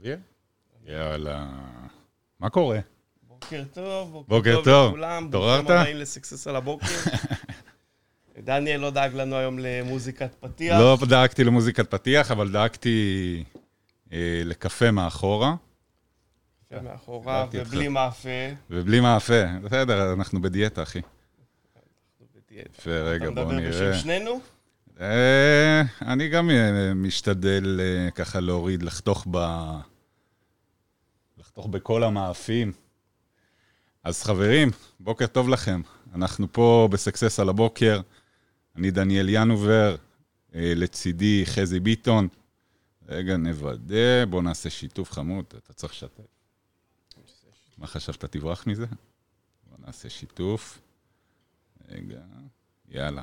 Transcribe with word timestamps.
אוויר? 0.00 0.18
יאללה. 0.86 1.46
מה 2.40 2.50
קורה? 2.50 2.78
בוקר 3.28 3.62
טוב, 3.72 4.24
בוקר 4.28 4.60
טוב. 4.64 4.92
לכולם. 4.92 5.26
התעוררת? 5.28 5.64
ברוכים 5.64 5.80
הבאים 5.80 5.96
לסקסס 5.96 6.46
על 6.46 6.56
הבוקר. 6.56 6.86
דניאל 8.44 8.80
לא 8.80 8.90
דאג 8.90 9.14
לנו 9.14 9.36
היום 9.36 9.58
למוזיקת 9.58 10.34
פתיח. 10.40 10.78
לא 10.78 10.98
דאגתי 11.08 11.44
למוזיקת 11.44 11.90
פתיח, 11.90 12.30
אבל 12.30 12.52
דאגתי 12.52 13.44
אה, 14.12 14.42
לקפה 14.44 14.90
מאחורה, 14.90 15.54
יפה 16.72 16.82
מאחורה, 16.82 17.46
קיבלתי 17.50 17.58
אותך. 17.58 17.68
ובלי 17.68 17.88
מאפה. 17.88 18.28
ובלי 18.70 19.00
מאפה. 19.00 19.58
בסדר, 19.62 20.12
אנחנו 20.12 20.42
בדיאטה, 20.42 20.82
אחי. 20.82 21.00
בדיאטה. 22.46 22.70
יפה, 22.70 22.90
רגע, 22.90 23.24
אתה 23.24 23.34
בוא 23.34 23.42
מדבר 23.42 23.56
נראה. 23.56 23.70
בשם 23.70 24.02
שנינו? 24.02 24.40
אה, 25.00 25.82
אני 26.02 26.28
גם 26.28 26.50
אה, 26.50 26.94
משתדל 26.94 27.80
אה, 27.80 28.10
ככה 28.10 28.40
להוריד, 28.40 28.82
לחתוך 28.82 29.26
ב... 29.30 29.38
לחתוך 31.50 31.66
בכל 31.66 32.04
המאפים. 32.04 32.72
אז 34.04 34.22
חברים, 34.22 34.70
בוקר 35.00 35.26
טוב 35.26 35.48
לכם. 35.48 35.80
אנחנו 36.14 36.52
פה 36.52 36.88
בסקסס 36.90 37.40
על 37.40 37.48
הבוקר. 37.48 38.00
אני 38.76 38.90
דניאל 38.90 39.28
ינובר, 39.28 39.96
אה, 40.54 40.72
לצידי 40.76 41.42
חזי 41.46 41.80
ביטון. 41.80 42.28
רגע, 43.08 43.36
נוודא, 43.36 44.24
בואו 44.30 44.42
נעשה 44.42 44.70
שיתוף 44.70 45.12
חמוד, 45.12 45.44
אתה 45.56 45.72
צריך 45.72 45.92
לשתף. 45.92 46.22
מה 47.78 47.86
חשבת, 47.86 48.24
תברח 48.24 48.66
מזה? 48.66 48.86
בואו 49.66 49.80
נעשה 49.86 50.10
שיתוף. 50.10 50.80
רגע, 51.88 52.20
יאללה. 52.88 53.22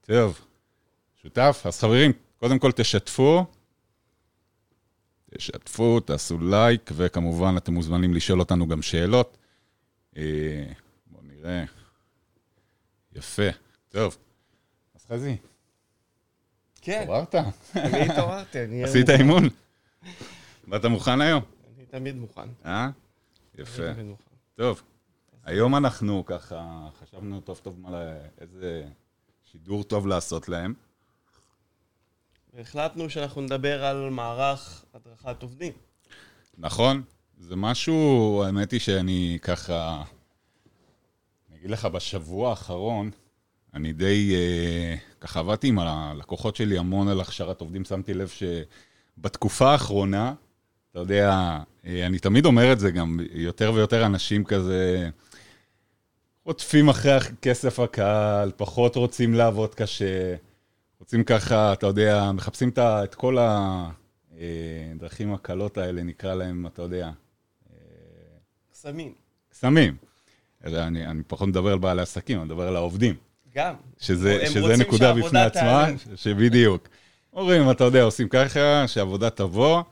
טוב, 0.00 0.46
שותף. 1.22 1.62
אז 1.64 1.80
חברים, 1.80 2.12
קודם 2.40 2.58
כל 2.58 2.72
תשתפו. 2.72 3.46
תשתפו, 5.36 6.00
תעשו 6.00 6.38
לייק, 6.38 6.90
וכמובן 6.96 7.54
אתם 7.56 7.74
מוזמנים 7.74 8.14
לשאול 8.14 8.40
אותנו 8.40 8.68
גם 8.68 8.82
שאלות. 8.82 9.36
אה, 10.16 10.72
בואו 11.06 11.22
נראה. 11.22 11.64
יפה. 13.12 13.48
טוב. 13.88 14.16
אז 14.94 15.06
חזי, 15.06 15.36
כן, 16.80 17.00
התעוררת? 17.02 17.34
אני 17.76 18.10
התעוררתי. 18.10 18.58
עשית 18.84 19.10
אימון? 19.10 19.48
באת 20.68 20.84
מוכן 20.84 21.20
היום? 21.20 21.42
אני 21.76 21.86
תמיד 21.86 22.16
מוכן. 22.16 22.48
אה? 22.64 22.90
יפה. 23.58 23.82
טוב, 24.54 24.82
היום 25.44 25.76
אנחנו 25.76 26.24
ככה, 26.26 26.88
חשבנו 27.02 27.40
טוב 27.40 27.60
טוב 27.62 27.80
מה, 27.80 28.12
איזה 28.40 28.84
שידור 29.52 29.84
טוב 29.84 30.06
לעשות 30.06 30.48
להם. 30.48 30.74
והחלטנו 32.54 33.10
שאנחנו 33.10 33.42
נדבר 33.42 33.84
על 33.84 34.10
מערך 34.10 34.84
הדרכת 34.94 35.42
עובדים. 35.42 35.72
נכון, 36.58 37.02
זה 37.38 37.56
משהו, 37.56 38.42
האמת 38.46 38.70
היא 38.70 38.80
שאני 38.80 39.38
ככה, 39.42 40.02
אני 41.50 41.58
אגיד 41.58 41.70
לך, 41.70 41.84
בשבוע 41.84 42.50
האחרון, 42.50 43.10
אני 43.74 43.92
די, 43.92 44.34
אה, 44.34 44.96
ככה 45.20 45.40
עבדתי 45.40 45.68
עם 45.68 45.78
הלקוחות 45.78 46.56
שלי 46.56 46.78
המון 46.78 47.08
על 47.08 47.20
הכשרת 47.20 47.60
עובדים, 47.60 47.84
שמתי 47.84 48.14
לב 48.14 48.30
שבתקופה 49.18 49.72
האחרונה, 49.72 50.34
אתה 50.90 50.98
יודע, 50.98 51.30
אה, 51.86 52.06
אני 52.06 52.18
תמיד 52.18 52.46
אומר 52.46 52.72
את 52.72 52.80
זה 52.80 52.90
גם, 52.90 53.20
יותר 53.32 53.72
ויותר 53.74 54.06
אנשים 54.06 54.44
כזה 54.44 55.10
רודפים 56.44 56.88
אחרי 56.88 57.18
כסף 57.42 57.80
הקהל, 57.80 58.52
פחות 58.56 58.96
רוצים 58.96 59.34
לעבוד 59.34 59.74
קשה, 59.74 60.34
רוצים 61.04 61.24
ככה, 61.24 61.72
אתה 61.72 61.86
יודע, 61.86 62.32
מחפשים 62.32 62.70
את 62.78 63.14
כל 63.14 63.36
הדרכים 64.30 65.34
הקלות 65.34 65.78
האלה, 65.78 66.02
נקרא 66.02 66.34
להם, 66.34 66.66
אתה 66.66 66.82
יודע, 66.82 67.10
קסמים. 68.72 69.14
קסמים. 69.48 69.96
אז 70.62 70.74
אני, 70.74 71.06
אני 71.06 71.22
פחות 71.26 71.48
מדבר 71.48 71.72
על 71.72 71.78
בעלי 71.78 72.02
עסקים, 72.02 72.38
אני 72.38 72.44
מדבר 72.44 72.68
על 72.68 72.76
העובדים. 72.76 73.14
גם. 73.54 73.74
שזה, 73.98 74.46
שזה 74.46 74.76
נקודה 74.76 75.14
בפני 75.14 75.40
עצמה. 75.40 75.86
שבדיוק. 76.16 76.88
אומרים, 77.32 77.70
אתה 77.70 77.84
יודע, 77.84 78.02
עושים 78.02 78.28
ככה, 78.28 78.88
שהעבודה 78.88 79.30
תבוא, 79.30 79.82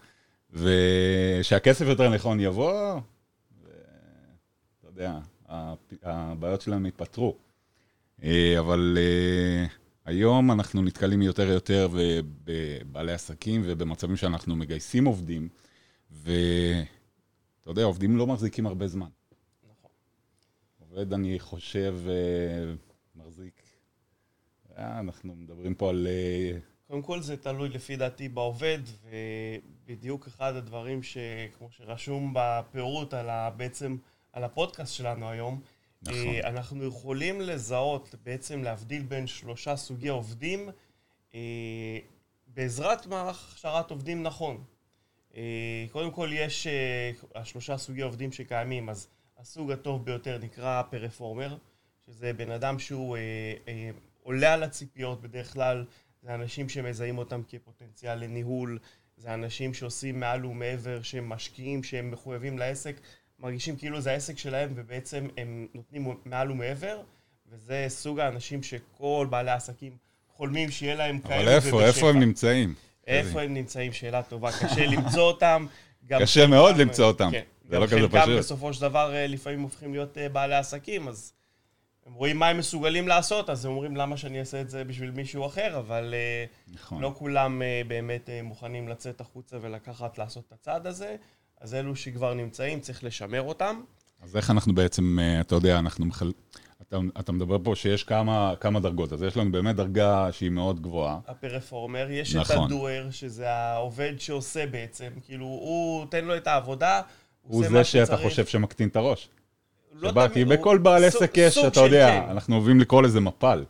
ושהכסף 0.51 1.85
יותר 1.87 2.15
נכון 2.15 2.41
יבוא, 2.41 2.93
ואתה 2.93 4.87
יודע, 4.87 5.19
הבעיות 6.03 6.61
שלהם 6.61 6.87
ייפתרו. 6.87 7.37
אה, 8.25 8.57
אבל 8.59 8.99
אה, 9.01 9.67
היום 10.05 10.51
אנחנו 10.51 10.83
נתקלים 10.83 11.23
יותר 11.23 11.43
ויותר 11.49 11.89
בבעלי 12.45 13.13
עסקים 13.13 13.63
ובמצבים 13.65 14.17
שאנחנו 14.17 14.57
מגייסים 14.57 15.05
עובדים, 15.05 15.49
ואתה 16.11 16.87
יודע, 17.67 17.83
עובדים 17.83 18.17
לא 18.17 18.27
מחזיקים 18.27 18.67
הרבה 18.67 18.89
זמן. 18.89 19.09
נכון. 19.71 19.91
עובד, 20.79 21.13
אני 21.13 21.41
חושב, 21.41 21.97
אה, 22.09 22.75
מחזיק... 23.15 23.63
אה, 24.79 24.99
אנחנו 24.99 25.35
מדברים 25.35 25.75
פה 25.75 25.91
על... 25.91 26.07
אה, 26.07 26.59
קודם 26.87 27.03
כל 27.03 27.21
זה 27.21 27.37
תלוי 27.37 27.69
לפי 27.69 27.97
דעתי 27.97 28.29
בעובד, 28.29 28.79
ובדיוק 29.87 30.27
אחד 30.27 30.57
הדברים 30.57 31.03
שכמו 31.03 31.71
שרשום 31.71 32.35
בפירוט 32.35 33.15
על 33.15 33.31
ה, 33.31 33.51
בעצם 33.51 33.97
על 34.33 34.45
הפודקאסט 34.45 34.95
שלנו 34.95 35.31
היום, 35.31 35.61
נכון. 36.03 36.17
אה, 36.17 36.49
אנחנו 36.49 36.85
יכולים 36.85 37.41
לזהות, 37.41 38.15
בעצם 38.23 38.63
להבדיל 38.63 39.03
בין 39.03 39.27
שלושה 39.27 39.77
סוגי 39.77 40.09
עובדים 40.09 40.71
אה, 41.35 41.99
בעזרת 42.47 43.07
מערך 43.07 43.53
הכשרת 43.53 43.91
עובדים 43.91 44.23
נכון. 44.23 44.65
אה, 45.37 45.87
קודם 45.93 46.11
כל 46.11 46.31
יש 46.33 46.67
השלושה 47.35 47.79
סוגי 47.79 48.03
עובדים 48.03 48.33
שקיימים, 48.33 48.89
אז 48.89 49.09
הסוג 49.39 49.73
הטוב 49.73 50.05
ביותר 50.05 50.39
נקרא 50.39 50.83
פרפורמר, 50.83 51.57
שזה 52.07 52.33
בן 52.33 52.51
אדם 52.51 52.79
שהוא 52.79 53.17
אה, 53.17 53.21
אה, 53.69 53.91
עולה 54.23 54.55
על 54.55 54.63
הציפיות 54.63 55.23
בדרך 55.23 55.53
כלל, 55.53 55.85
זה 56.23 56.35
אנשים 56.35 56.69
שמזהים 56.69 57.19
אותם 57.19 57.43
כפוטנציאל 57.49 58.19
לניהול, 58.19 58.79
זה 59.17 59.35
אנשים 59.35 59.75
שעושים 59.75 60.21
מעל 60.21 60.47
ומעבר, 60.47 61.03
שהם 61.03 61.29
משקיעים, 61.29 61.83
שהם 61.83 62.11
מחויבים 62.11 62.59
לעסק, 62.59 63.01
מרגישים 63.43 63.77
כאילו 63.77 64.01
זה 64.01 64.11
העסק 64.11 64.39
שלהם 64.39 64.73
ובעצם 64.75 65.27
הם 65.37 65.67
נותנים 65.75 66.15
מעל 66.25 66.51
ומעבר, 66.51 67.01
וזה 67.51 67.87
סוג 67.89 68.21
האנשים 68.21 68.63
שכל 68.63 69.27
בעלי 69.31 69.51
העסקים 69.51 69.97
חולמים 70.37 70.71
שיהיה 70.71 70.95
להם 70.95 71.19
כאלה 71.19 71.41
אבל 71.41 71.49
איפה, 71.49 71.85
איפה 71.85 72.11
הם 72.11 72.21
נמצאים? 72.21 72.75
איפה 73.07 73.41
הם 73.43 73.55
נמצאים? 73.55 73.93
שאלה 73.93 74.23
טובה. 74.23 74.51
קשה 74.53 74.87
למצוא 74.87 75.23
אותם. 75.23 75.67
גם 76.07 76.21
קשה 76.21 76.41
חלקם- 76.41 76.51
מאוד 76.51 76.77
למצוא 76.77 77.05
אותם. 77.05 77.31
כן. 77.33 77.43
זה 77.69 77.77
גם 77.77 77.83
לא 77.83 77.87
כזה 77.87 77.97
חלקם 78.01 78.21
פשוט. 78.23 78.39
בסופו 78.39 78.73
של 78.73 78.81
דבר 78.81 79.15
אה, 79.15 79.27
לפעמים 79.27 79.61
הופכים 79.61 79.93
להיות 79.93 80.19
אה, 80.19 80.29
בעלי 80.29 80.55
עסקים, 80.55 81.09
אז 81.09 81.33
הם 82.07 82.15
רואים 82.15 82.37
מה 82.39 82.49
הם 82.49 82.59
מסוגלים 82.59 83.09
לעשות, 83.09 83.51
אז 83.51 83.65
הם 83.65 83.73
אומרים 83.73 83.97
למה 83.97 84.17
שאני 84.17 84.41
אעשה 84.41 84.61
את 84.61 84.71
זה 84.71 84.85
בשביל 84.85 85.11
מישהו 85.11 85.47
אחר, 85.47 85.79
אבל 85.79 86.15
אה, 86.15 86.45
נכון. 86.75 87.03
לא 87.03 87.15
כולם 87.19 87.63
באמת 87.89 88.29
מוכנים 88.43 88.89
לצאת 88.89 89.21
החוצה 89.21 89.57
ולקחת, 89.61 90.19
לעשות 90.19 90.45
את 90.49 90.53
הצעד 90.53 90.87
הזה. 90.87 91.17
אז 91.63 91.75
אלו 91.75 91.97
שכבר 91.97 92.35
נמצאים, 92.35 92.81
צריך 92.81 93.05
לשמר 93.05 93.43
אותם. 93.43 93.81
אז 94.23 94.37
איך 94.37 94.51
אנחנו 94.51 94.75
בעצם, 94.75 95.19
אה, 95.23 95.41
אתה 95.41 95.55
יודע, 95.55 95.79
אנחנו 95.79 96.07
מחל... 96.07 96.33
אתה, 96.89 96.97
אתה 97.21 97.33
מדבר 97.33 97.57
פה 97.63 97.73
שיש 97.77 98.05
כמה, 98.05 98.55
כמה 98.61 98.81
דרגות, 98.81 99.13
אז 99.13 99.23
יש 99.23 99.37
לנו 99.37 99.53
באמת 99.53 99.77
דרגה 99.77 100.29
שהיא 100.33 100.51
מאוד 100.51 100.81
גבוהה. 100.83 101.19
הפרפורמר, 101.29 102.07
יש 102.11 102.37
את 102.37 102.41
נכון. 102.41 102.65
הדואר, 102.67 103.07
שזה 103.11 103.51
העובד 103.51 104.13
שעושה 104.19 104.67
בעצם, 104.67 105.09
כאילו, 105.27 105.47
הוא, 105.47 106.07
תן 106.11 106.25
לו 106.25 106.37
את 106.37 106.47
העבודה, 106.47 107.01
הוא 107.43 107.61
עושה 107.61 107.69
זה 107.69 107.75
מה 107.79 107.85
שאתה 107.85 108.07
שצריך. 108.07 108.21
חושב 108.29 108.47
שמקטין 108.47 108.89
את 108.89 108.97
הראש. 108.97 109.29
לא 109.95 110.11
שבא, 110.11 110.27
תמיד, 110.27 110.35
כי 110.35 110.43
הוא- 110.43 110.61
בכל 110.61 110.79
בעל 110.79 111.11
סוג- 111.11 111.23
עסק 111.23 111.33
יש, 111.37 111.59
אתה 111.59 111.81
יודע, 111.81 112.09
כן. 112.09 112.31
אנחנו 112.31 112.57
אוהבים 112.57 112.81
לקרוא 112.81 113.03
לזה 113.03 113.21
מפל. 113.21 113.65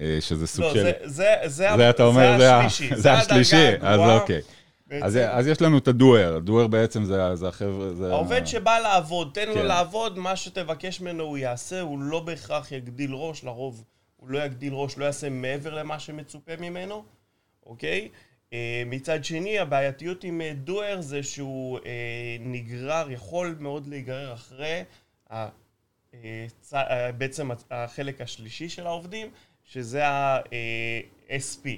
אה, 0.00 0.16
שזה 0.20 0.46
סוג 0.46 0.64
לא, 0.64 0.72
של... 0.74 0.82
זה, 0.82 0.92
זה, 1.04 1.34
זה, 1.46 1.68
זה 1.76 1.90
אתה 1.90 2.02
אומר, 2.04 2.38
זה 2.38 2.54
השלישי, 2.56 2.96
זה 2.96 3.12
השלישי, 3.12 3.56
אז. 3.80 4.00
אוקיי. 4.00 4.40
אז, 5.02 5.16
אז 5.16 5.46
יש 5.46 5.62
לנו 5.62 5.78
את 5.78 5.88
הדואר, 5.88 6.36
הדואר 6.36 6.66
בעצם 6.66 7.04
זה, 7.04 7.36
זה 7.36 7.48
החבר'ה, 7.48 7.94
זה... 7.94 8.12
העובד 8.12 8.46
שבא 8.46 8.78
לעבוד, 8.78 9.30
תן 9.34 9.48
לו 9.48 9.54
כן. 9.54 9.66
לעבוד, 9.66 10.18
מה 10.18 10.36
שתבקש 10.36 11.00
ממנו 11.00 11.24
הוא 11.24 11.38
יעשה, 11.38 11.80
הוא 11.80 11.98
לא 11.98 12.20
בהכרח 12.20 12.72
יגדיל 12.72 13.12
ראש, 13.14 13.44
לרוב 13.44 13.84
הוא 14.16 14.28
לא 14.28 14.38
יגדיל 14.44 14.72
ראש, 14.74 14.98
לא 14.98 15.04
יעשה 15.04 15.28
מעבר 15.30 15.74
למה 15.74 15.98
שמצופה 15.98 16.52
ממנו, 16.60 17.04
אוקיי? 17.66 18.08
אה, 18.52 18.82
מצד 18.86 19.24
שני, 19.24 19.58
הבעייתיות 19.58 20.24
עם 20.24 20.40
אה, 20.40 20.52
דואר 20.54 21.00
זה 21.00 21.22
שהוא 21.22 21.78
אה, 21.86 22.36
נגרר, 22.40 23.10
יכול 23.10 23.56
מאוד 23.60 23.86
להיגרר 23.86 24.32
אחרי 24.34 24.82
ה- 25.30 25.48
בעצם 27.18 27.50
החלק 27.70 28.20
השלישי 28.20 28.68
של 28.68 28.86
העובדים, 28.86 29.30
שזה 29.64 30.06
ה-SP, 30.08 31.68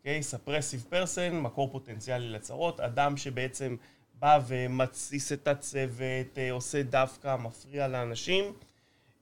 אוקיי? 0.00 0.20
Suppressive 0.20 0.92
Person, 0.92 1.34
מקור 1.34 1.72
פוטנציאלי 1.72 2.28
לצרות, 2.28 2.80
אדם 2.80 3.16
שבעצם 3.16 3.76
בא 4.14 4.40
ומתסיס 4.46 5.32
את 5.32 5.48
הצוות, 5.48 6.38
אה, 6.38 6.52
עושה 6.52 6.82
דווקא, 6.82 7.36
מפריע 7.36 7.88
לאנשים, 7.88 8.44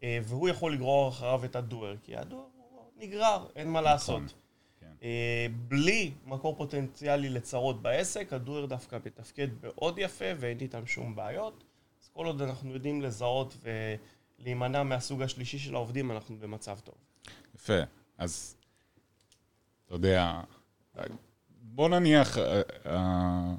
אה, 0.03 0.19
והוא 0.23 0.49
יכול 0.49 0.73
לגרור 0.73 1.09
אחריו 1.09 1.45
את 1.45 1.57
הדואר, 1.57 1.97
כי 2.03 2.17
הדואר 2.17 2.45
הוא 2.71 2.83
נגרר, 2.97 3.47
אין 3.57 3.69
מה 3.69 3.81
לעשות. 3.81 4.23
כן. 4.81 4.93
אה, 5.03 5.47
בלי 5.69 6.13
מקור 6.25 6.57
פוטנציאלי 6.57 7.29
לצרות 7.29 7.83
בעסק, 7.83 8.33
הדויר 8.33 8.67
דווקא 8.67 8.99
מתפקד 9.07 9.49
מאוד 9.63 9.99
יפה 9.99 10.25
ואין 10.39 10.59
איתם 10.61 10.87
שום 10.87 11.15
בעיות. 11.15 11.65
אז 12.03 12.09
כל 12.13 12.27
עוד 12.27 12.43
אנחנו 12.43 12.73
יודעים 12.73 13.03
לזהות 13.03 13.57
ולהימנע 14.41 14.83
מהסוג 14.83 15.23
השלישי 15.23 15.59
של 15.59 15.75
העובדים, 15.75 16.11
אנחנו 16.11 16.37
במצב 16.37 16.79
טוב. 16.79 16.95
יפה. 17.55 17.81
אז, 18.19 18.57
אתה 19.87 19.95
יודע, 19.95 20.41
בוא 21.61 21.89
נניח, 21.89 22.39
אה, 22.39 22.61
אה, 22.87 23.55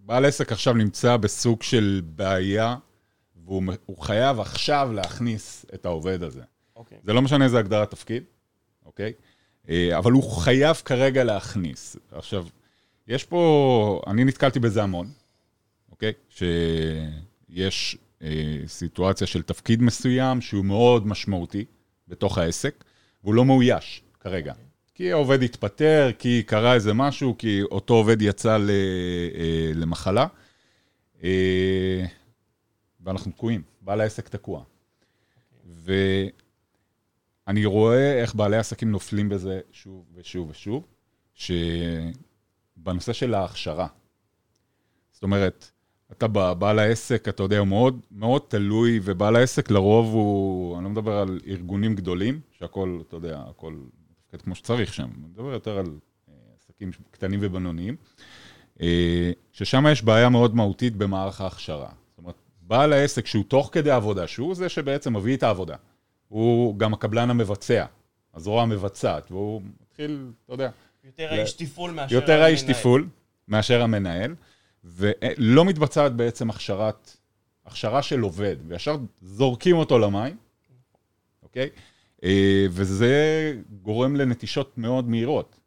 בעל 0.00 0.24
עסק 0.24 0.52
עכשיו 0.52 0.74
נמצא 0.74 1.16
בסוג 1.16 1.62
של 1.62 2.02
בעיה, 2.04 2.76
והוא 3.46 3.98
חייב 4.00 4.40
עכשיו 4.40 4.90
להכניס 4.94 5.66
את 5.74 5.86
העובד 5.86 6.22
הזה. 6.22 6.42
אוקיי. 6.76 6.98
זה 7.04 7.12
לא 7.12 7.22
משנה 7.22 7.44
איזה 7.44 7.58
הגדרת 7.58 7.90
תפקיד, 7.90 8.22
אוקיי? 8.86 9.12
אה, 9.68 9.98
אבל 9.98 10.12
הוא 10.12 10.22
חייב 10.22 10.76
כרגע 10.76 11.24
להכניס. 11.24 11.96
עכשיו, 12.12 12.46
יש 13.08 13.24
פה, 13.24 14.02
אני 14.06 14.24
נתקלתי 14.24 14.60
בזה 14.60 14.82
המון, 14.82 15.10
אוקיי? 15.90 16.12
שיש 16.28 17.96
אה, 18.22 18.60
סיטואציה 18.66 19.26
של 19.26 19.42
תפקיד 19.42 19.82
מסוים 19.82 20.40
שהוא 20.40 20.64
מאוד 20.64 21.06
משמעותי 21.06 21.64
בתוך 22.08 22.38
העסק, 22.38 22.84
והוא 23.24 23.34
לא 23.34 23.44
מאויש 23.44 24.02
כרגע. 24.20 24.52
כי 24.94 25.12
העובד 25.12 25.42
התפטר, 25.42 26.10
כי 26.18 26.42
קרה 26.42 26.74
איזה 26.74 26.94
משהו, 26.94 27.38
כי 27.38 27.62
אותו 27.62 27.94
עובד 27.94 28.22
יצא 28.22 28.56
ל, 28.56 28.70
אה, 28.70 29.70
למחלה, 29.74 30.26
אה, 31.22 32.04
ואנחנו 33.00 33.32
תקועים, 33.32 33.62
בעל 33.80 34.00
העסק 34.00 34.28
תקוע. 34.28 34.64
ואני 37.46 37.64
רואה 37.64 38.20
איך 38.20 38.34
בעלי 38.34 38.56
עסקים 38.56 38.90
נופלים 38.90 39.28
בזה 39.28 39.60
שוב 39.72 40.04
ושוב 40.14 40.50
ושוב, 40.50 40.86
שבנושא 41.34 43.12
של 43.12 43.34
ההכשרה, 43.34 43.86
זאת 45.12 45.22
אומרת, 45.22 45.70
אתה 46.12 46.28
בעל 46.54 46.78
העסק, 46.78 47.28
אתה 47.28 47.42
יודע, 47.42 47.58
הוא 47.58 47.68
מאוד, 47.68 48.00
מאוד 48.10 48.42
תלוי, 48.48 49.00
ובעל 49.04 49.36
העסק 49.36 49.70
לרוב 49.70 50.14
הוא, 50.14 50.76
אני 50.76 50.84
לא 50.84 50.90
מדבר 50.90 51.12
על 51.12 51.40
ארגונים 51.46 51.94
גדולים, 51.94 52.40
שהכל, 52.50 53.00
אתה 53.08 53.16
יודע, 53.16 53.42
הכל 53.46 53.74
מתפקד 54.34 54.44
כמו 54.44 54.54
שצריך 54.54 54.94
שם, 54.94 55.08
אני 55.18 55.26
מדבר 55.28 55.52
יותר 55.52 55.78
על 55.78 55.86
אה, 56.28 56.34
עסקים 56.58 56.90
קטנים 57.10 57.40
ובינוניים, 57.42 57.96
אה, 58.80 59.32
ששם 59.52 59.84
יש 59.92 60.02
בעיה 60.02 60.28
מאוד 60.28 60.54
מהותית 60.54 60.96
במערך 60.96 61.40
ההכשרה. 61.40 61.88
זאת 62.08 62.18
אומרת, 62.18 62.34
בעל 62.62 62.92
העסק 62.92 63.26
שהוא 63.26 63.44
תוך 63.48 63.68
כדי 63.72 63.90
עבודה, 63.90 64.26
שהוא 64.26 64.54
זה 64.54 64.68
שבעצם 64.68 65.16
מביא 65.16 65.36
את 65.36 65.42
העבודה, 65.42 65.76
הוא 66.28 66.78
גם 66.78 66.94
הקבלן 66.94 67.30
המבצע, 67.30 67.84
הזרוע 68.34 68.62
המבצעת, 68.62 69.30
והוא 69.30 69.62
מתחיל, 69.80 70.32
אתה 70.44 70.52
יודע... 70.52 70.70
יותר 71.04 71.32
האיש 71.32 71.52
תפעול 71.52 71.90
מאשר 71.90 72.16
המנהל. 72.16 72.22
יותר 72.22 72.42
האיש 72.42 72.62
תפעול 72.62 73.08
מאשר 73.48 73.82
המנהל. 73.82 74.34
ולא 74.84 75.64
מתבצעת 75.64 76.12
בעצם 76.12 76.50
הכשרת, 76.50 77.16
הכשרה 77.66 78.02
של 78.02 78.20
עובד, 78.20 78.56
וישר 78.66 78.96
זורקים 79.22 79.76
אותו 79.76 79.98
למים, 79.98 80.36
אוקיי? 81.42 81.62
אה, 81.62 81.68
וזה 82.70 83.52
גורם 83.82 84.16
לנטישות 84.16 84.78
מאוד 84.78 85.08
מהירות. 85.08 85.60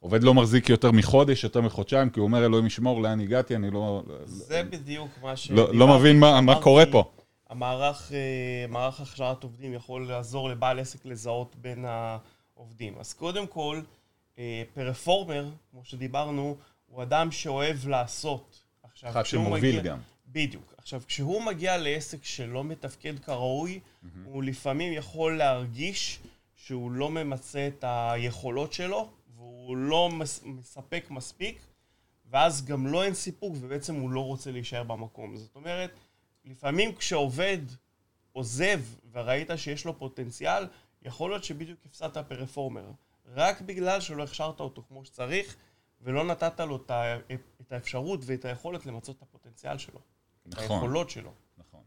עובד 0.00 0.22
לא 0.22 0.34
מחזיק 0.34 0.68
יותר 0.68 0.90
מחודש, 0.90 1.44
יותר 1.44 1.60
מחודשיים, 1.60 2.10
כי 2.10 2.20
הוא 2.20 2.26
אומר, 2.26 2.44
אלוהים 2.44 2.66
ישמור, 2.66 3.02
לאן 3.02 3.20
הגעתי, 3.20 3.56
אני 3.56 3.70
לא... 3.70 4.02
זה 4.24 4.62
בדיוק 4.62 5.08
מה 5.22 5.36
ש... 5.36 5.50
לא, 5.50 5.74
לא 5.74 5.98
מבין 5.98 6.20
מה, 6.20 6.40
מה 6.40 6.62
קורה 6.62 6.84
פה. 6.92 7.10
המערך, 7.50 8.12
אה, 8.12 8.66
מערך 8.68 9.00
הכשרת 9.00 9.42
עובדים 9.42 9.74
יכול 9.74 10.08
לעזור 10.08 10.48
לבעל 10.48 10.78
עסק 10.78 11.04
לזהות 11.06 11.56
בין 11.56 11.84
העובדים. 11.88 12.94
אז 12.98 13.12
קודם 13.12 13.46
כל, 13.46 13.80
פרפורמר, 14.74 15.48
כמו 15.70 15.80
שדיברנו, 15.84 16.56
הוא 16.86 17.02
אדם 17.02 17.30
שאוהב 17.30 17.88
לעשות. 17.88 18.60
עכשיו, 18.82 19.10
אחד 19.10 19.26
שמוביל 19.26 19.78
מגיע, 19.78 19.92
גם. 19.92 19.98
בדיוק. 20.32 20.74
עכשיו, 20.76 21.02
כשהוא 21.06 21.42
מגיע 21.42 21.78
לעסק 21.78 22.24
שלא 22.24 22.64
מתפקד 22.64 23.18
כראוי, 23.18 23.80
mm-hmm. 23.80 24.06
הוא 24.24 24.42
לפעמים 24.42 24.92
יכול 24.92 25.38
להרגיש 25.38 26.18
שהוא 26.54 26.90
לא 26.90 27.10
ממצה 27.10 27.68
את 27.68 27.84
היכולות 27.88 28.72
שלו, 28.72 29.10
והוא 29.36 29.76
לא 29.76 30.10
מס, 30.10 30.40
מספק 30.44 31.04
מספיק, 31.10 31.60
ואז 32.30 32.64
גם 32.64 32.86
לא 32.86 33.04
אין 33.04 33.14
סיפוק, 33.14 33.54
ובעצם 33.60 33.94
הוא 33.94 34.10
לא 34.10 34.20
רוצה 34.20 34.50
להישאר 34.50 34.82
במקום. 34.82 35.36
זאת 35.36 35.56
אומרת, 35.56 35.90
לפעמים 36.44 36.94
כשעובד 36.94 37.58
עוזב 38.32 38.80
וראית 39.12 39.50
שיש 39.56 39.84
לו 39.84 39.98
פוטנציאל, 39.98 40.66
יכול 41.02 41.30
להיות 41.30 41.44
שבדיוק 41.44 41.78
הפסדת 41.86 42.18
פרפורמר. 42.18 42.90
רק 43.26 43.60
בגלל 43.60 44.00
שלא 44.00 44.22
הכשרת 44.22 44.60
אותו 44.60 44.82
כמו 44.88 45.04
שצריך, 45.04 45.56
ולא 46.00 46.24
נתת 46.24 46.60
לו 46.60 46.76
את 47.60 47.72
האפשרות 47.72 48.20
ואת 48.22 48.44
היכולת 48.44 48.86
למצות 48.86 49.16
את 49.16 49.22
הפוטנציאל 49.22 49.78
שלו. 49.78 50.00
נכון. 50.50 50.76
היכולות 50.76 51.10
שלו. 51.10 51.32
נכון. 51.58 51.80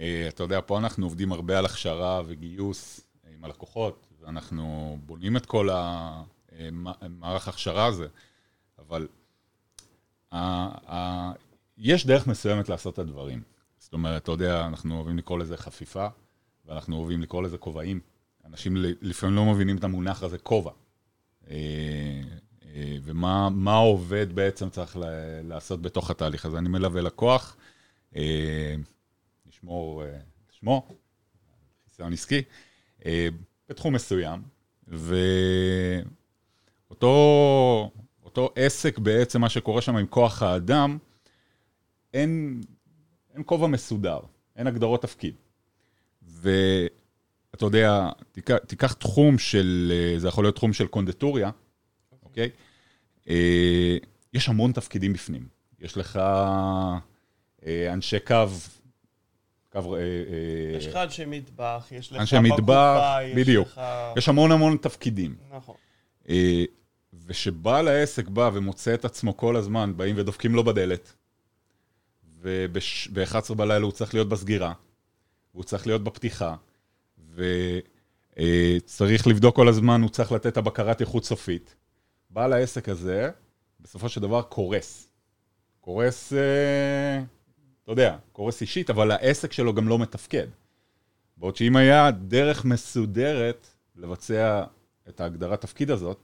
אה, 0.00 0.28
אתה 0.28 0.42
יודע, 0.42 0.60
פה 0.66 0.78
אנחנו 0.78 1.06
עובדים 1.06 1.32
הרבה 1.32 1.58
על 1.58 1.64
הכשרה 1.64 2.22
וגיוס 2.26 3.00
אה, 3.24 3.30
עם 3.34 3.44
הלקוחות, 3.44 4.06
ואנחנו 4.20 4.98
בונים 5.06 5.36
את 5.36 5.46
כל 5.46 5.68
המערך 6.52 7.48
הכשרה 7.48 7.86
הזה, 7.86 8.06
אבל 8.78 9.08
יש 11.78 12.06
דרך 12.06 12.26
מסוימת 12.26 12.68
לעשות 12.68 12.94
את 12.94 12.98
הדברים. 12.98 13.42
זאת 13.78 13.92
אומרת, 13.92 14.22
אתה 14.22 14.32
יודע, 14.32 14.66
אנחנו 14.66 14.96
אוהבים 14.96 15.18
לקרוא 15.18 15.38
לזה 15.38 15.56
חפיפה, 15.56 16.06
ואנחנו 16.66 16.96
אוהבים 16.96 17.22
לקרוא 17.22 17.42
לזה 17.42 17.58
כובעים. 17.58 18.00
אנשים 18.44 18.76
לפעמים 19.02 19.36
לא 19.36 19.44
מבינים 19.44 19.76
את 19.76 19.84
המונח 19.84 20.22
הזה 20.22 20.38
כובע. 20.38 20.70
אה, 21.50 21.56
אה, 22.64 22.96
ומה 23.02 23.72
העובד 23.72 24.26
בעצם 24.34 24.70
צריך 24.70 24.96
לעשות 25.42 25.82
בתוך 25.82 26.10
התהליך 26.10 26.46
הזה. 26.46 26.58
אני 26.58 26.68
מלווה 26.68 27.02
לקוח, 27.02 27.56
אה, 27.58 27.73
לשמור 29.46 30.02
שמו, 30.64 30.88
חיסיון 31.88 32.12
עסקי, 32.12 32.42
אה, 33.06 33.28
בתחום 33.68 33.94
מסוים, 33.94 34.42
ואותו 36.88 37.90
עסק 38.56 38.98
בעצם, 38.98 39.40
מה 39.40 39.48
שקורה 39.48 39.82
שם 39.82 39.96
עם 39.96 40.06
כוח 40.06 40.42
האדם, 40.42 40.98
אין, 42.14 42.60
אין 43.34 43.42
כובע 43.46 43.66
מסודר, 43.66 44.18
אין 44.56 44.66
הגדרות 44.66 45.02
תפקיד. 45.02 45.34
ואתה 46.22 47.64
יודע, 47.64 48.10
תיקח, 48.32 48.56
תיקח 48.66 48.92
תחום 48.92 49.38
של, 49.38 49.92
זה 50.16 50.28
יכול 50.28 50.44
להיות 50.44 50.56
תחום 50.56 50.72
של 50.72 50.86
קונדטוריה, 50.86 51.50
אוקיי? 52.22 52.50
אה, 53.28 53.96
יש 54.32 54.48
המון 54.48 54.72
תפקידים 54.72 55.12
בפנים. 55.12 55.48
יש 55.80 55.96
לך 55.96 56.16
אה, 56.16 56.98
אנשי 57.66 58.20
קו, 58.20 58.34
קו... 59.72 59.96
אה, 59.96 60.00
יש 60.76 60.86
לך 60.86 60.96
אנשי 60.96 61.24
מטבח, 61.26 61.86
יש 61.90 62.12
לך 62.12 62.20
אנשי 62.20 62.38
מטבח, 62.38 63.16
בדיוק. 63.36 63.68
לך... 63.68 63.80
יש 64.16 64.28
המון 64.28 64.52
המון 64.52 64.76
תפקידים. 64.76 65.36
נכון. 65.50 65.74
ושבעל 67.26 67.88
העסק 67.88 68.28
בא 68.28 68.50
ומוצא 68.52 68.94
את 68.94 69.04
עצמו 69.04 69.36
כל 69.36 69.56
הזמן, 69.56 69.92
באים 69.96 70.14
ודופקים 70.18 70.54
לו 70.54 70.64
בדלת, 70.64 71.12
וב-11 72.40 73.54
בלילה 73.54 73.84
הוא 73.84 73.92
צריך 73.92 74.14
להיות 74.14 74.28
בסגירה, 74.28 74.72
הוא 75.52 75.62
צריך 75.62 75.86
להיות 75.86 76.04
בפתיחה, 76.04 76.54
וצריך 78.36 79.26
לבדוק 79.26 79.56
כל 79.56 79.68
הזמן, 79.68 80.02
הוא 80.02 80.10
צריך 80.10 80.32
לתת 80.32 80.46
את 80.46 80.56
הבקרת 80.56 81.00
איכות 81.00 81.24
סופית. 81.24 81.74
בעל 82.30 82.52
העסק 82.52 82.88
הזה, 82.88 83.30
בסופו 83.80 84.08
של 84.08 84.20
דבר 84.20 84.42
קורס. 84.42 85.08
קורס, 85.80 86.32
אה, 86.32 87.22
אתה 87.84 87.92
יודע, 87.92 88.16
קורס 88.32 88.60
אישית, 88.60 88.90
אבל 88.90 89.10
העסק 89.10 89.52
שלו 89.52 89.74
גם 89.74 89.88
לא 89.88 89.98
מתפקד. 89.98 90.46
בעוד 91.36 91.56
שאם 91.56 91.76
היה 91.76 92.10
דרך 92.10 92.64
מסודרת 92.64 93.66
לבצע 93.96 94.64
את 95.08 95.20
ההגדרת 95.20 95.60
תפקיד 95.60 95.90
הזאת, 95.90 96.18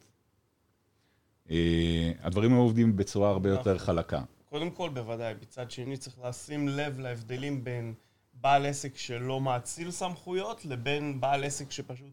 אה, 1.50 2.12
הדברים 2.20 2.52
היו 2.52 2.60
עובדים 2.60 2.96
בצורה 2.96 3.30
הרבה 3.30 3.50
יותר 3.50 3.74
נכון. 3.74 3.86
חלקה. 3.86 4.22
קודם 4.48 4.70
כל, 4.70 4.88
בוודאי. 4.88 5.34
מצד 5.42 5.70
שני, 5.70 5.96
צריך 5.96 6.18
לשים 6.24 6.68
לב 6.68 6.98
להבדלים 6.98 7.64
בין 7.64 7.94
בעל 8.34 8.66
עסק 8.66 8.96
שלא 8.96 9.40
מאציל 9.40 9.90
סמכויות, 9.90 10.64
לבין 10.64 11.20
בעל 11.20 11.44
עסק 11.44 11.70
שפשוט 11.70 12.12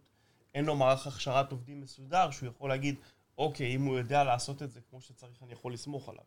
אין 0.55 0.65
לו 0.65 0.75
מערך 0.75 1.07
הכשרת 1.07 1.51
עובדים 1.51 1.81
מסודר, 1.81 2.31
שהוא 2.31 2.49
יכול 2.49 2.69
להגיד, 2.69 2.95
אוקיי, 3.37 3.75
אם 3.75 3.85
הוא 3.85 3.97
יודע 3.97 4.23
לעשות 4.23 4.63
את 4.63 4.71
זה 4.71 4.79
כמו 4.89 5.01
שצריך, 5.01 5.43
אני 5.43 5.53
יכול 5.53 5.73
לסמוך 5.73 6.09
עליו. 6.09 6.23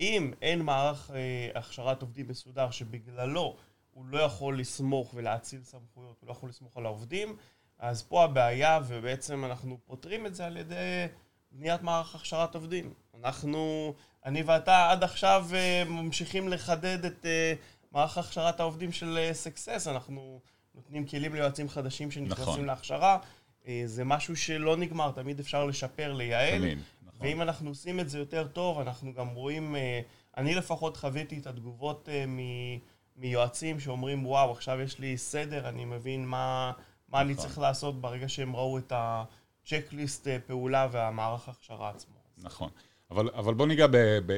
אם 0.00 0.32
אין 0.42 0.62
מערך 0.62 1.10
אה, 1.14 1.58
הכשרת 1.58 2.02
עובדים 2.02 2.28
מסודר 2.28 2.70
שבגללו 2.70 3.56
הוא 3.90 4.04
לא 4.06 4.18
יכול 4.18 4.60
לסמוך 4.60 5.12
ולהציל 5.14 5.62
סמכויות, 5.62 6.16
הוא 6.20 6.26
לא 6.26 6.32
יכול 6.32 6.48
לסמוך 6.48 6.76
על 6.76 6.86
העובדים, 6.86 7.36
אז 7.78 8.02
פה 8.02 8.24
הבעיה, 8.24 8.80
ובעצם 8.86 9.44
אנחנו 9.44 9.78
פותרים 9.84 10.26
את 10.26 10.34
זה 10.34 10.46
על 10.46 10.56
ידי 10.56 11.06
בניית 11.52 11.82
מערך 11.82 12.14
הכשרת 12.14 12.54
עובדים. 12.54 12.94
אנחנו, 13.14 13.94
אני 14.24 14.42
ואתה 14.42 14.90
עד 14.90 15.04
עכשיו 15.04 15.46
אה, 15.54 15.82
ממשיכים 15.86 16.48
לחדד 16.48 17.04
את 17.04 17.26
אה, 17.26 17.54
מערך 17.92 18.18
הכשרת 18.18 18.60
העובדים 18.60 18.92
של 18.92 19.30
סקסס, 19.32 19.86
אה, 19.86 19.92
אנחנו 19.92 20.40
נותנים 20.74 21.06
כלים 21.06 21.34
ליועצים 21.34 21.68
חדשים 21.68 22.10
שנכנסים 22.10 22.52
נכון. 22.52 22.64
להכשרה. 22.64 23.18
אה, 23.66 23.82
זה 23.86 24.04
משהו 24.04 24.36
שלא 24.36 24.76
נגמר, 24.76 25.10
תמיד 25.10 25.40
אפשר 25.40 25.64
לשפר, 25.64 26.12
לייעל. 26.12 26.58
תמיד. 26.58 26.78
ואם 27.20 27.42
אנחנו 27.42 27.68
עושים 27.68 28.00
את 28.00 28.08
זה 28.08 28.18
יותר 28.18 28.46
טוב, 28.46 28.78
אנחנו 28.78 29.14
גם 29.14 29.28
רואים, 29.28 29.76
אה, 29.76 30.00
אני 30.36 30.54
לפחות 30.54 30.96
חוויתי 30.96 31.38
את 31.38 31.46
התגובות 31.46 32.08
אה, 32.08 32.24
מ- 32.26 32.78
מיועצים 33.16 33.80
שאומרים, 33.80 34.26
וואו, 34.26 34.52
עכשיו 34.52 34.80
יש 34.80 34.98
לי 34.98 35.16
סדר, 35.16 35.68
אני 35.68 35.84
מבין 35.84 36.26
מה, 36.26 36.72
מה 37.08 37.20
אני 37.20 37.32
נכון. 37.32 37.44
צריך 37.44 37.58
לעשות 37.58 38.00
ברגע 38.00 38.28
שהם 38.28 38.56
ראו 38.56 38.78
את 38.78 38.92
הצ'קליסט 38.96 40.28
אה, 40.28 40.38
פעולה 40.46 40.88
והמערך 40.90 41.48
הכשרה 41.48 41.90
עצמו. 41.90 42.14
נכון. 42.38 42.70
אבל, 43.10 43.30
אבל 43.34 43.54
בוא 43.54 43.66
ניגע 43.66 43.86
ב, 43.86 43.96
ב... 44.26 44.32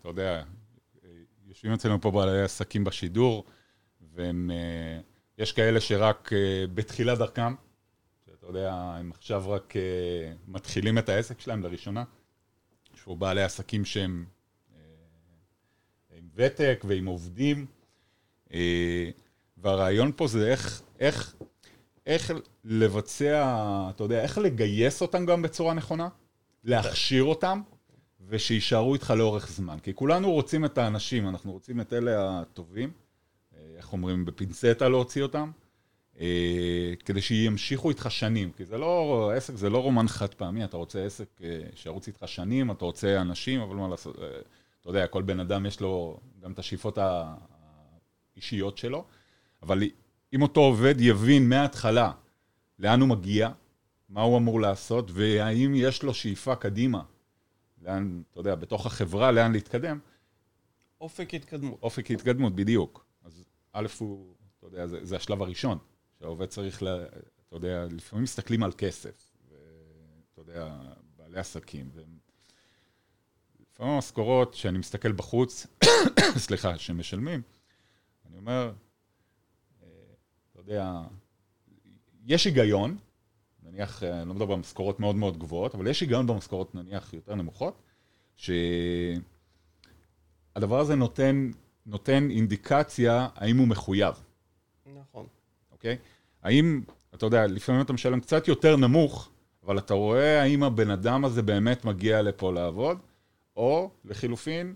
אתה 0.00 0.08
יודע, 0.08 0.42
יושבים 1.46 1.72
אצלנו 1.72 2.00
פה 2.00 2.10
בעלי 2.10 2.42
עסקים 2.42 2.84
בשידור, 2.84 3.44
והם... 4.00 4.50
יש 5.38 5.52
כאלה 5.52 5.80
שרק 5.80 6.30
בתחילת 6.74 7.18
דרכם, 7.18 7.54
שאתה 8.40 8.50
יודע, 8.50 8.74
הם 8.74 9.10
עכשיו 9.10 9.50
רק 9.50 9.76
אה, 9.76 10.32
מתחילים 10.48 10.98
את 10.98 11.08
העסק 11.08 11.40
שלהם 11.40 11.62
לראשונה. 11.62 12.04
יש 12.94 13.00
פה 13.00 13.14
בעלי 13.14 13.42
עסקים 13.42 13.84
שהם 13.84 14.24
אה, 14.74 14.80
עם 16.18 16.28
ותק 16.34 16.84
ועם 16.88 17.06
עובדים, 17.06 17.66
אה, 18.52 19.10
והרעיון 19.56 20.12
פה 20.16 20.26
זה 20.26 20.50
איך, 20.50 20.82
איך, 21.00 21.34
איך 22.06 22.32
לבצע, 22.64 23.44
אתה 23.90 24.04
יודע, 24.04 24.22
איך 24.22 24.38
לגייס 24.38 25.02
אותם 25.02 25.26
גם 25.26 25.42
בצורה 25.42 25.74
נכונה, 25.74 26.08
להכשיר 26.64 27.24
אותם, 27.24 27.62
ושיישארו 28.28 28.94
איתך 28.94 29.10
לאורך 29.16 29.50
זמן. 29.50 29.78
כי 29.82 29.94
כולנו 29.94 30.32
רוצים 30.32 30.64
את 30.64 30.78
האנשים, 30.78 31.28
אנחנו 31.28 31.52
רוצים 31.52 31.80
את 31.80 31.92
אלה 31.92 32.40
הטובים, 32.40 32.92
איך 33.76 33.92
אומרים, 33.92 34.24
בפינצטה 34.24 34.88
להוציא 34.88 35.22
אותם, 35.22 35.50
כדי 37.04 37.20
שימשיכו 37.20 37.90
איתך 37.90 38.06
שנים. 38.10 38.52
כי 38.52 38.64
זה 38.64 38.78
לא, 38.78 39.30
עסק 39.36 39.54
זה 39.54 39.70
לא 39.70 39.78
רומן 39.78 40.08
חד 40.08 40.34
פעמי, 40.34 40.64
אתה 40.64 40.76
רוצה 40.76 41.04
עסק 41.04 41.28
אה, 41.42 41.60
שירוץ 41.74 42.06
איתך 42.06 42.28
שנים, 42.28 42.70
אתה 42.70 42.84
רוצה 42.84 43.20
אנשים, 43.20 43.60
אבל 43.60 43.76
מה 43.76 43.88
לעשות, 43.88 44.18
אה, 44.18 44.26
אתה 44.80 44.88
יודע, 44.88 45.06
כל 45.06 45.22
בן 45.22 45.40
אדם 45.40 45.66
יש 45.66 45.80
לו 45.80 46.20
גם 46.40 46.52
את 46.52 46.58
השאיפות 46.58 46.98
האישיות 48.36 48.78
שלו, 48.78 49.04
אבל 49.62 49.82
אם 50.32 50.42
אותו 50.42 50.60
עובד 50.60 50.94
יבין 50.98 51.48
מההתחלה 51.48 52.12
לאן 52.78 53.00
הוא 53.00 53.08
מגיע, 53.08 53.50
מה 54.08 54.22
הוא 54.22 54.38
אמור 54.38 54.60
לעשות, 54.60 55.10
והאם 55.12 55.72
יש 55.76 56.02
לו 56.02 56.14
שאיפה 56.14 56.54
קדימה, 56.54 57.02
לאן, 57.82 58.22
אתה 58.30 58.40
יודע, 58.40 58.54
בתוך 58.54 58.86
החברה, 58.86 59.32
לאן 59.32 59.52
להתקדם, 59.52 59.98
אופק 61.00 61.34
התקדמות. 61.34 61.78
אופק 61.82 62.10
התקדמות, 62.10 62.54
בדיוק. 62.54 63.04
אז 63.24 63.44
א' 63.72 63.86
הוא, 63.98 64.34
אתה 64.58 64.66
יודע, 64.66 64.86
זה, 64.86 65.04
זה 65.04 65.16
השלב 65.16 65.42
הראשון, 65.42 65.78
שהעובד 66.20 66.46
צריך, 66.46 66.82
ל, 66.82 66.88
אתה 67.48 67.56
יודע, 67.56 67.86
לפעמים 67.90 68.22
מסתכלים 68.22 68.62
על 68.62 68.72
כסף, 68.78 69.32
ואתה 69.48 70.40
יודע, 70.40 70.76
בעלי 71.16 71.38
עסקים, 71.38 71.90
והם... 71.94 72.18
לפעמים 73.60 73.92
המשכורות, 73.94 74.54
שאני 74.54 74.78
מסתכל 74.78 75.12
בחוץ, 75.12 75.66
סליחה, 76.36 76.78
שמשלמים, 76.78 77.42
אני 78.28 78.36
אומר, 78.36 78.72
אה, 79.82 79.88
אתה 80.50 80.60
יודע, 80.60 81.02
יש 82.26 82.44
היגיון, 82.44 82.98
נניח, 83.62 84.02
אה, 84.02 84.20
אני 84.20 84.28
לא 84.28 84.34
מדבר 84.34 84.52
על 84.52 84.58
משכורות 84.60 85.00
מאוד 85.00 85.16
מאוד 85.16 85.38
גבוהות, 85.38 85.74
אבל 85.74 85.86
יש 85.86 86.00
היגיון 86.00 86.26
במשכורות 86.26 86.74
נניח 86.74 87.12
יותר 87.12 87.34
נמוכות, 87.34 87.82
שהדבר 88.36 89.20
הזה 90.80 90.94
נותן, 90.94 91.50
נותן 91.86 92.30
אינדיקציה 92.30 93.28
האם 93.34 93.58
הוא 93.58 93.68
מחויב, 93.68 94.14
נכון. 94.86 95.26
אוקיי? 95.80 95.96
האם, 96.42 96.80
אתה 97.14 97.26
יודע, 97.26 97.46
לפעמים 97.46 97.80
אתה 97.80 97.92
משלם 97.92 98.20
קצת 98.20 98.48
יותר 98.48 98.76
נמוך, 98.76 99.30
אבל 99.66 99.78
אתה 99.78 99.94
רואה 99.94 100.42
האם 100.42 100.62
הבן 100.62 100.90
אדם 100.90 101.24
הזה 101.24 101.42
באמת 101.42 101.84
מגיע 101.84 102.22
לפה 102.22 102.52
לעבוד, 102.52 102.98
או 103.56 103.90
לחילופין, 104.04 104.74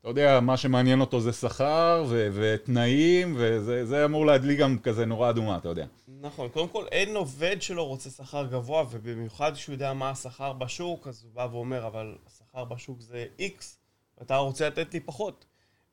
אתה 0.00 0.08
יודע, 0.08 0.40
מה 0.40 0.56
שמעניין 0.56 1.00
אותו 1.00 1.20
זה 1.20 1.32
שכר 1.32 2.04
ו- 2.08 2.28
ותנאים, 2.32 3.34
וזה 3.38 3.86
זה 3.86 4.04
אמור 4.04 4.26
להדליק 4.26 4.58
גם 4.58 4.78
כזה 4.78 5.06
נורא 5.06 5.30
אדומה, 5.30 5.56
אתה 5.56 5.68
יודע. 5.68 5.86
נכון, 6.20 6.48
קודם 6.48 6.68
כל 6.68 6.84
אין 6.92 7.16
עובד 7.16 7.56
שלא 7.62 7.82
רוצה 7.88 8.10
שכר 8.10 8.46
גבוה, 8.46 8.84
ובמיוחד 8.90 9.54
שהוא 9.54 9.72
יודע 9.72 9.92
מה 9.92 10.10
השכר 10.10 10.52
בשוק, 10.52 11.06
אז 11.06 11.24
הוא 11.24 11.32
בא 11.34 11.48
ואומר, 11.52 11.86
אבל 11.86 12.14
השכר 12.26 12.64
בשוק 12.64 13.00
זה 13.00 13.26
X, 13.38 13.64
ואתה 14.18 14.36
רוצה 14.36 14.66
לתת 14.66 14.94
לי 14.94 15.00
פחות. 15.00 15.44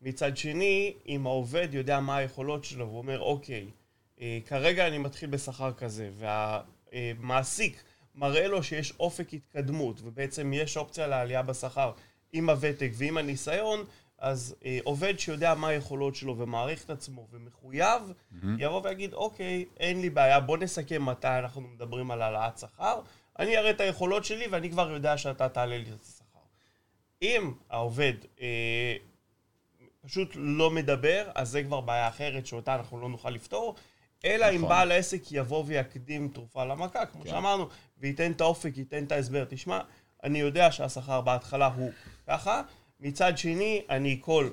מצד 0.02 0.38
שני, 0.38 0.94
אם 1.08 1.28
העובד 1.28 1.68
יודע 1.72 2.00
מה 2.00 2.18
היכולות 2.18 2.64
שלו, 2.64 2.88
והוא 2.88 2.98
אומר, 2.98 3.20
אוקיי, 3.20 3.68
כרגע 4.46 4.88
אני 4.88 4.98
מתחיל 4.98 5.30
בשכר 5.30 5.74
כזה, 5.74 6.10
והמעסיק 6.94 7.84
מראה 8.16 8.48
לו 8.48 8.64
שיש 8.64 8.94
אופק 9.00 9.34
התקדמות, 9.34 10.02
ובעצם 10.04 10.54
יש 10.54 10.78
אופציה 10.78 11.08
לעלייה 11.08 11.42
בשכר 11.42 11.92
עם 12.34 12.50
הוותק 12.50 12.92
ועם 12.94 13.18
הניסיון, 13.18 13.86
אז 14.18 14.56
אה, 14.66 14.80
עובד 14.84 15.20
שיודע 15.20 15.54
מה 15.54 15.68
היכולות 15.68 16.16
שלו 16.16 16.38
ומעריך 16.38 16.86
את 16.86 16.90
עצמו 16.90 17.28
ומחויב, 17.32 18.02
mm-hmm. 18.02 18.46
יבוא 18.58 18.82
ויגיד, 18.84 19.14
אוקיי, 19.14 19.66
אין 19.78 20.02
לי 20.02 20.10
בעיה, 20.10 20.40
בוא 20.40 20.58
נסכם 20.58 21.06
מתי 21.06 21.28
אנחנו 21.28 21.62
מדברים 21.62 22.12
על 22.12 22.22
העלאת 22.22 22.58
שכר, 22.58 23.02
אני 23.40 23.58
אראה 23.58 23.70
את 23.70 23.82
היכולות 23.82 24.26
שלי 24.26 24.48
ואני 24.48 24.70
כבר 24.72 24.92
יודע 24.92 25.18
שאתה 25.18 25.50
תעלה 25.50 25.78
לי 25.78 25.90
את 25.90 26.02
השכר. 26.02 26.40
אם 27.22 27.54
העובד 27.70 28.14
אה, 28.42 28.96
פשוט 30.02 30.32
לא 30.36 30.72
מדבר, 30.72 31.30
אז 31.36 31.50
זה 31.50 31.64
כבר 31.64 31.82
בעיה 31.82 32.08
אחרת 32.08 32.46
שאותה 32.46 32.76
אנחנו 32.76 33.02
לא 33.02 33.10
נוכל 33.10 33.30
לפתור, 33.30 33.76
אלא 34.26 34.50
אם 34.50 34.56
נכון. 34.56 34.70
בעל 34.70 34.92
העסק 34.92 35.22
יבוא 35.32 35.64
ויקדים 35.68 36.28
תרופה 36.34 36.66
למכה, 36.66 37.06
כמו 37.06 37.24
כן. 37.24 37.30
שאמרנו, 37.30 37.70
וייתן 37.98 38.32
את 38.32 38.42
האופק, 38.42 38.78
ייתן 38.78 39.04
את 39.04 39.12
ההסבר. 39.12 39.46
תשמע, 39.50 39.80
אני 40.24 40.40
יודע 40.40 40.72
שהשכר 40.72 41.22
בהתחלה 41.22 41.68
הוא 41.68 41.92
ככה, 42.28 42.62
מצד 43.00 43.38
שני, 43.38 43.82
אני 43.90 44.18
כל 44.22 44.50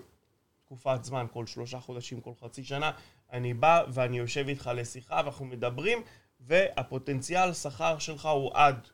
תקופת 0.64 1.04
זמן, 1.04 1.26
כל 1.33 1.47
שלושה 1.47 1.81
חודשים, 1.81 2.21
כל 2.21 2.33
חצי 2.40 2.64
שנה, 2.64 2.90
אני 3.33 3.54
בא 3.54 3.83
ואני 3.88 4.19
יושב 4.19 4.49
איתך 4.49 4.71
לשיחה 4.75 5.21
ואנחנו 5.25 5.45
מדברים, 5.45 6.02
והפוטנציאל 6.40 7.52
שכר 7.52 7.99
שלך 7.99 8.26
הוא 8.26 8.50
עד 8.54 8.88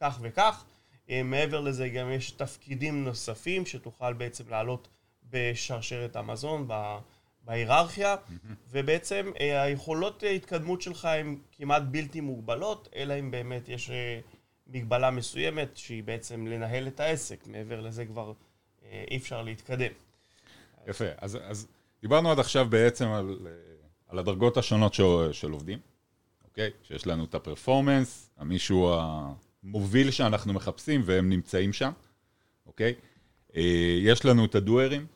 כך 0.00 0.18
וכך. 0.22 0.64
אה, 1.10 1.22
מעבר 1.22 1.60
לזה 1.60 1.88
גם 1.88 2.10
יש 2.10 2.30
תפקידים 2.30 3.04
נוספים 3.04 3.66
שתוכל 3.66 4.12
בעצם 4.12 4.44
לעלות 4.48 4.88
בשרשרת 5.30 6.16
המזון, 6.16 6.64
ב- 6.68 6.98
בהיררכיה, 7.44 8.16
ובעצם 8.70 9.30
אה, 9.40 9.62
היכולות 9.62 10.22
ההתקדמות 10.22 10.82
שלך 10.82 11.04
הן 11.04 11.36
כמעט 11.52 11.82
בלתי 11.90 12.20
מוגבלות, 12.20 12.88
אלא 12.96 13.18
אם 13.18 13.30
באמת 13.30 13.68
יש 13.68 13.90
אה, 13.90 14.20
מגבלה 14.66 15.10
מסוימת 15.10 15.76
שהיא 15.76 16.02
בעצם 16.02 16.46
לנהל 16.46 16.86
את 16.86 17.00
העסק, 17.00 17.46
מעבר 17.46 17.80
לזה 17.80 18.06
כבר 18.06 18.32
אה, 18.84 19.04
אי 19.10 19.16
אפשר 19.16 19.42
להתקדם. 19.42 19.92
יפה. 20.86 21.04
אז, 21.18 21.38
אז 21.42 21.66
דיברנו 22.02 22.30
עד 22.30 22.38
עכשיו 22.38 22.66
בעצם 22.70 23.08
על, 23.08 23.38
אה, 23.46 23.52
על 24.08 24.18
הדרגות 24.18 24.56
השונות 24.56 24.94
של, 24.94 25.32
של 25.32 25.50
עובדים, 25.50 25.78
אוקיי? 26.44 26.70
שיש 26.82 27.06
לנו 27.06 27.24
את 27.24 27.34
הפרפורמנס, 27.34 28.30
המישהו 28.36 28.94
המוביל 29.64 30.10
שאנחנו 30.10 30.52
מחפשים 30.52 31.02
והם 31.04 31.28
נמצאים 31.28 31.72
שם, 31.72 31.92
אוקיי? 32.66 32.94
אה, 33.56 33.98
יש 34.00 34.24
לנו 34.24 34.44
את 34.44 34.54
הדוארים, 34.54 35.06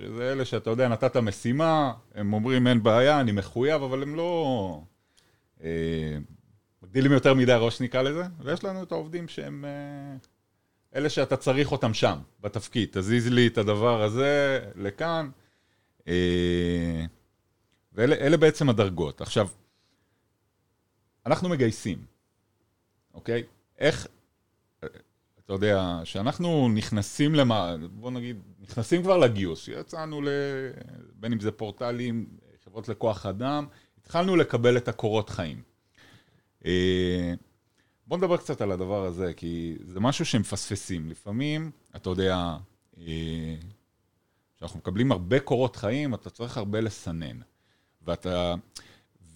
שזה 0.00 0.32
אלה 0.32 0.44
שאתה 0.44 0.70
יודע, 0.70 0.88
נתת 0.88 1.16
משימה, 1.16 1.92
הם 2.14 2.32
אומרים 2.32 2.66
אין 2.66 2.82
בעיה, 2.82 3.20
אני 3.20 3.32
מחויב, 3.32 3.82
אבל 3.82 4.02
הם 4.02 4.14
לא... 4.14 4.82
אה, 5.62 6.18
מגדילים 6.82 7.12
יותר 7.12 7.34
מדי 7.34 7.56
ראש 7.58 7.80
נקרא 7.80 8.02
לזה, 8.02 8.22
ויש 8.40 8.64
לנו 8.64 8.82
את 8.82 8.92
העובדים 8.92 9.28
שהם... 9.28 9.64
אה, 9.64 10.16
אלה 10.94 11.08
שאתה 11.08 11.36
צריך 11.36 11.72
אותם 11.72 11.94
שם, 11.94 12.18
בתפקיד. 12.40 12.88
תזיז 12.92 13.28
לי 13.28 13.46
את 13.46 13.58
הדבר 13.58 14.02
הזה 14.02 14.60
לכאן. 14.76 15.30
אה, 16.08 17.04
ואלה 17.92 18.16
אלה 18.16 18.36
בעצם 18.36 18.68
הדרגות. 18.68 19.20
עכשיו, 19.20 19.48
אנחנו 21.26 21.48
מגייסים, 21.48 21.98
אוקיי? 23.14 23.42
איך, 23.78 24.06
אתה 25.50 25.56
יודע, 25.56 26.00
שאנחנו 26.04 26.68
נכנסים 26.68 27.34
למה, 27.34 27.76
בוא 27.92 28.10
נגיד, 28.10 28.36
נכנסים 28.60 29.02
כבר 29.02 29.18
לגיוס, 29.18 29.68
יצאנו 29.68 30.22
ל... 30.22 30.28
בין 31.14 31.32
אם 31.32 31.40
זה 31.40 31.52
פורטלים, 31.52 32.26
חברות 32.64 32.88
לכוח 32.88 33.26
אדם, 33.26 33.66
התחלנו 34.00 34.36
לקבל 34.36 34.76
את 34.76 34.88
הקורות 34.88 35.30
חיים. 35.30 35.62
אה, 36.64 37.34
בוא 38.06 38.18
נדבר 38.18 38.36
קצת 38.36 38.60
על 38.60 38.72
הדבר 38.72 39.04
הזה, 39.04 39.32
כי 39.36 39.76
זה 39.84 40.00
משהו 40.00 40.24
שמפספסים. 40.24 41.10
לפעמים, 41.10 41.70
אתה 41.96 42.10
יודע, 42.10 42.56
אה, 42.98 43.54
כשאנחנו 44.56 44.78
מקבלים 44.78 45.12
הרבה 45.12 45.40
קורות 45.40 45.76
חיים, 45.76 46.14
אתה 46.14 46.30
צריך 46.30 46.56
הרבה 46.56 46.80
לסנן. 46.80 47.40
ואתה... 48.02 48.54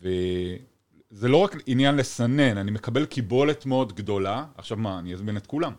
וזה 0.01 1.29
לא 1.29 1.37
רק 1.37 1.57
עניין 1.67 1.97
לסנן, 1.97 2.59
אני 2.59 2.71
מקבל 2.71 3.07
קיבולת 3.07 3.67
מאוד 3.67 3.93
גדולה. 3.93 4.47
עכשיו 4.57 4.77
מה, 4.77 4.99
אני 4.99 5.15
אזמין 5.15 5.37
את 5.37 5.47
כולם. 5.47 5.73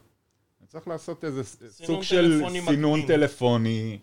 צריך 0.76 0.88
לעשות 0.88 1.26
איזה 1.26 1.44
סוג 1.70 2.04
של 2.04 2.42
סינון 2.68 3.00
מקדים. 3.00 3.16
טלפוני. 3.16 4.00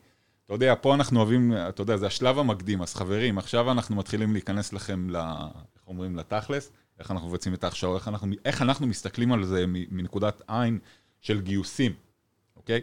אתה 0.46 0.54
יודע, 0.54 0.74
פה 0.80 0.94
אנחנו 0.94 1.20
אוהבים, 1.20 1.52
אתה 1.68 1.82
יודע, 1.82 1.96
זה 1.96 2.06
השלב 2.06 2.38
המקדים. 2.38 2.82
אז 2.82 2.94
חברים, 2.94 3.38
עכשיו 3.38 3.70
אנחנו 3.70 3.96
מתחילים 3.96 4.32
להיכנס 4.32 4.72
לכם, 4.72 5.10
ל, 5.10 5.16
איך 5.16 5.88
אומרים, 5.88 6.16
לתכלס. 6.16 6.72
איך 6.98 7.10
אנחנו 7.10 7.28
מבצעים 7.28 7.54
את 7.54 7.64
ההכשרה, 7.64 7.94
איך 7.94 8.08
אנחנו, 8.08 8.34
איך 8.44 8.62
אנחנו 8.62 8.86
מסתכלים 8.86 9.32
על 9.32 9.44
זה 9.44 9.64
מנקודת 9.66 10.42
עין 10.48 10.78
של 11.20 11.40
גיוסים, 11.40 11.92
אוקיי? 12.56 12.80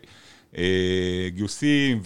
אה, 0.57 1.27
גיוסים, 1.29 1.99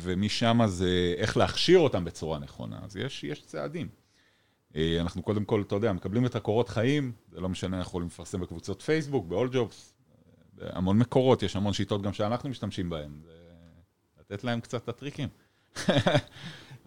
ומשם 0.00 0.60
זה 0.66 1.14
איך 1.16 1.36
להכשיר 1.36 1.78
אותם 1.78 2.04
בצורה 2.04 2.38
נכונה. 2.38 2.78
אז 2.82 2.96
יש, 2.96 3.24
יש 3.24 3.42
צעדים. 3.42 3.88
אה, 4.76 4.96
אנחנו 5.00 5.22
קודם 5.22 5.44
כל, 5.44 5.62
אתה 5.66 5.74
יודע, 5.74 5.92
מקבלים 5.92 6.26
את 6.26 6.36
הקורות 6.36 6.68
חיים, 6.68 7.12
זה 7.32 7.40
לא 7.40 7.48
משנה, 7.48 7.76
אנחנו 7.76 7.90
יכולים 7.90 8.08
לפרסם 8.08 8.40
בקבוצות 8.40 8.82
פייסבוק, 8.82 9.26
ב-all 9.26 9.54
jobs, 9.54 9.93
המון 10.60 10.98
מקורות, 10.98 11.42
יש 11.42 11.56
המון 11.56 11.72
שיטות 11.72 12.02
גם 12.02 12.12
שאנחנו 12.12 12.48
משתמשים 12.48 12.90
בהן. 12.90 13.10
לתת 14.20 14.44
להם 14.44 14.60
קצת 14.60 14.84
את 14.84 14.88
הטריקים. 14.88 15.28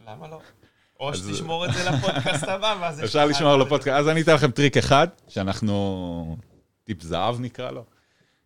למה 0.08 0.28
לא? 0.28 0.42
או 1.00 1.16
שתשמור 1.16 1.66
את 1.66 1.74
זה 1.74 1.90
לפודקאסט 1.90 2.44
הבא, 2.48 2.78
ואז... 2.82 3.04
אפשר 3.04 3.26
לשמור 3.26 3.56
לפודקאסט, 3.56 3.98
אז 4.00 4.08
אני 4.10 4.22
אתן 4.22 4.34
לכם 4.34 4.52
טריק 4.52 4.78
אחד, 4.78 5.08
שאנחנו, 5.28 6.38
טיפ 6.84 7.02
זהב 7.02 7.40
נקרא 7.40 7.72
לו. 7.72 7.86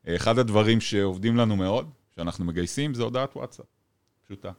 אחד 0.07 0.37
הדברים 0.37 0.81
שעובדים 0.81 1.37
לנו 1.37 1.55
מאוד, 1.55 1.89
שאנחנו 2.15 2.45
מגייסים, 2.45 2.93
זה 2.93 3.03
הודעת 3.03 3.35
וואטסאפ. 3.35 3.65
פשוטה. 4.25 4.51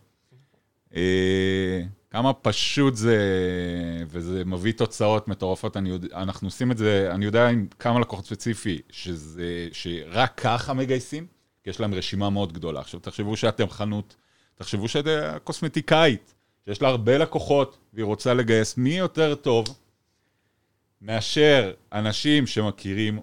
אה, 0.96 1.82
כמה 2.10 2.32
פשוט 2.32 2.96
זה, 2.96 3.18
וזה 4.08 4.44
מביא 4.44 4.72
תוצאות 4.72 5.28
מטורפות, 5.28 5.76
אני 5.76 5.88
יודע, 5.88 6.16
אנחנו 6.16 6.46
עושים 6.46 6.72
את 6.72 6.78
זה, 6.78 7.08
אני 7.10 7.24
יודע 7.24 7.48
עם 7.48 7.66
כמה 7.78 8.00
לקוחות 8.00 8.26
ספציפי, 8.26 8.80
שזה, 8.90 9.68
שרק 9.72 10.32
ככה 10.36 10.72
מגייסים, 10.72 11.26
כי 11.64 11.70
יש 11.70 11.80
להם 11.80 11.94
רשימה 11.94 12.30
מאוד 12.30 12.52
גדולה. 12.52 12.80
עכשיו, 12.80 13.00
תחשבו 13.00 13.36
שאתם 13.36 13.68
חנות, 13.68 14.16
תחשבו 14.54 14.88
שאתם 14.88 15.38
קוסמטיקאית, 15.44 16.34
שיש 16.64 16.82
לה 16.82 16.88
הרבה 16.88 17.18
לקוחות, 17.18 17.78
והיא 17.94 18.04
רוצה 18.04 18.34
לגייס 18.34 18.76
מי 18.76 18.98
יותר 18.98 19.34
טוב 19.34 19.66
מאשר 21.00 21.72
אנשים 21.92 22.46
שמכירים, 22.46 23.20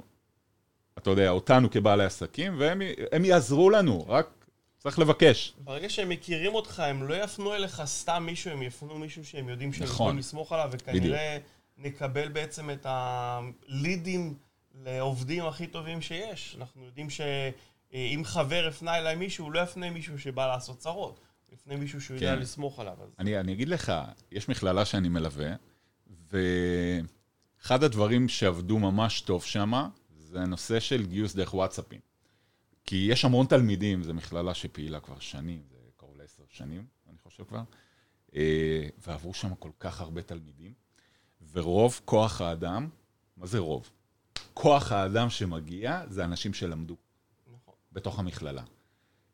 אתה 0.98 1.10
יודע, 1.10 1.30
אותנו 1.30 1.72
כבעלי 1.72 2.06
עסקים, 2.06 2.56
והם 2.58 3.26
יעזרו 3.26 3.70
לנו, 3.70 4.06
רק 4.08 4.39
צריך 4.80 5.00
לבקש. 5.00 5.54
ברגע 5.58 5.90
שהם 5.90 6.10
מכירים 6.10 6.56
אותך, 6.56 6.80
הם 6.80 7.04
לא 7.04 7.24
יפנו 7.24 7.54
אליך 7.54 7.82
סתם 7.86 8.24
מישהו, 8.26 8.52
הם 8.52 8.62
יפנו 8.62 8.98
מישהו 8.98 9.26
שהם 9.26 9.50
יודעים 9.50 9.74
שהם 9.74 9.84
נכון. 9.84 9.94
יכולים 9.96 10.18
לסמוך 10.18 10.52
עליו, 10.52 10.70
וכנראה. 10.72 11.38
נקבל 11.82 12.28
בעצם 12.28 12.70
את 12.70 12.86
הלידים 12.90 14.38
לעובדים 14.84 15.46
הכי 15.46 15.68
טובים 15.68 16.02
שיש. 16.02 16.56
אנחנו 16.60 16.86
יודעים 16.86 17.10
שאם 17.10 18.22
חבר 18.26 18.68
הפנה 18.68 18.98
אליי 18.98 19.16
מישהו, 19.16 19.46
הוא 19.46 19.54
לא 19.54 19.60
יפנה 19.60 19.90
מישהו 19.90 20.20
שבא 20.20 20.48
לעשות 20.48 20.78
צרות. 20.78 21.20
לפני 21.52 21.76
מישהו 21.76 22.02
שהוא 22.02 22.20
כן. 22.20 22.26
יודע 22.26 22.36
לסמוך 22.36 22.80
עליו. 22.80 22.94
אז... 23.04 23.10
אני, 23.20 23.40
אני 23.40 23.54
אגיד 23.54 23.70
לך, 23.70 23.94
יש 24.32 24.50
מכללה 24.50 24.86
שאני 24.86 25.10
מלווה, 25.10 25.50
ואחד 26.32 27.84
הדברים 27.84 28.30
שעבדו 28.30 28.80
ממש 28.80 29.22
טוב 29.22 29.44
שם, 29.44 29.72
זה 30.18 30.40
הנושא 30.42 30.80
של 30.80 31.06
גיוס 31.06 31.36
דרך 31.36 31.54
וואטסאפים. 31.54 32.00
כי 32.90 33.08
יש 33.12 33.26
המון 33.26 33.46
תלמידים, 33.46 34.04
זו 34.04 34.14
מכללה 34.14 34.54
שפעילה 34.54 35.00
כבר 35.00 35.20
שנים, 35.20 35.62
זה 35.72 35.78
קרוב 35.98 36.18
לעשר 36.18 36.44
שנים, 36.50 36.86
אני 37.10 37.18
חושב 37.24 37.44
כבר, 37.44 37.62
אה, 38.36 38.88
ועברו 39.08 39.34
שם 39.34 39.56
כל 39.56 39.70
כך 39.80 40.02
הרבה 40.02 40.22
תלמידים, 40.22 40.74
ורוב 41.52 42.00
כוח 42.06 42.42
האדם, 42.42 42.90
מה 43.38 43.46
זה 43.46 43.60
רוב? 43.60 43.90
כוח 44.54 44.92
האדם 44.92 45.30
שמגיע 45.30 46.02
זה 46.08 46.26
אנשים 46.26 46.54
שלמדו 46.54 46.96
נכון. 47.54 47.74
בתוך 47.92 48.20
המכללה. 48.20 48.64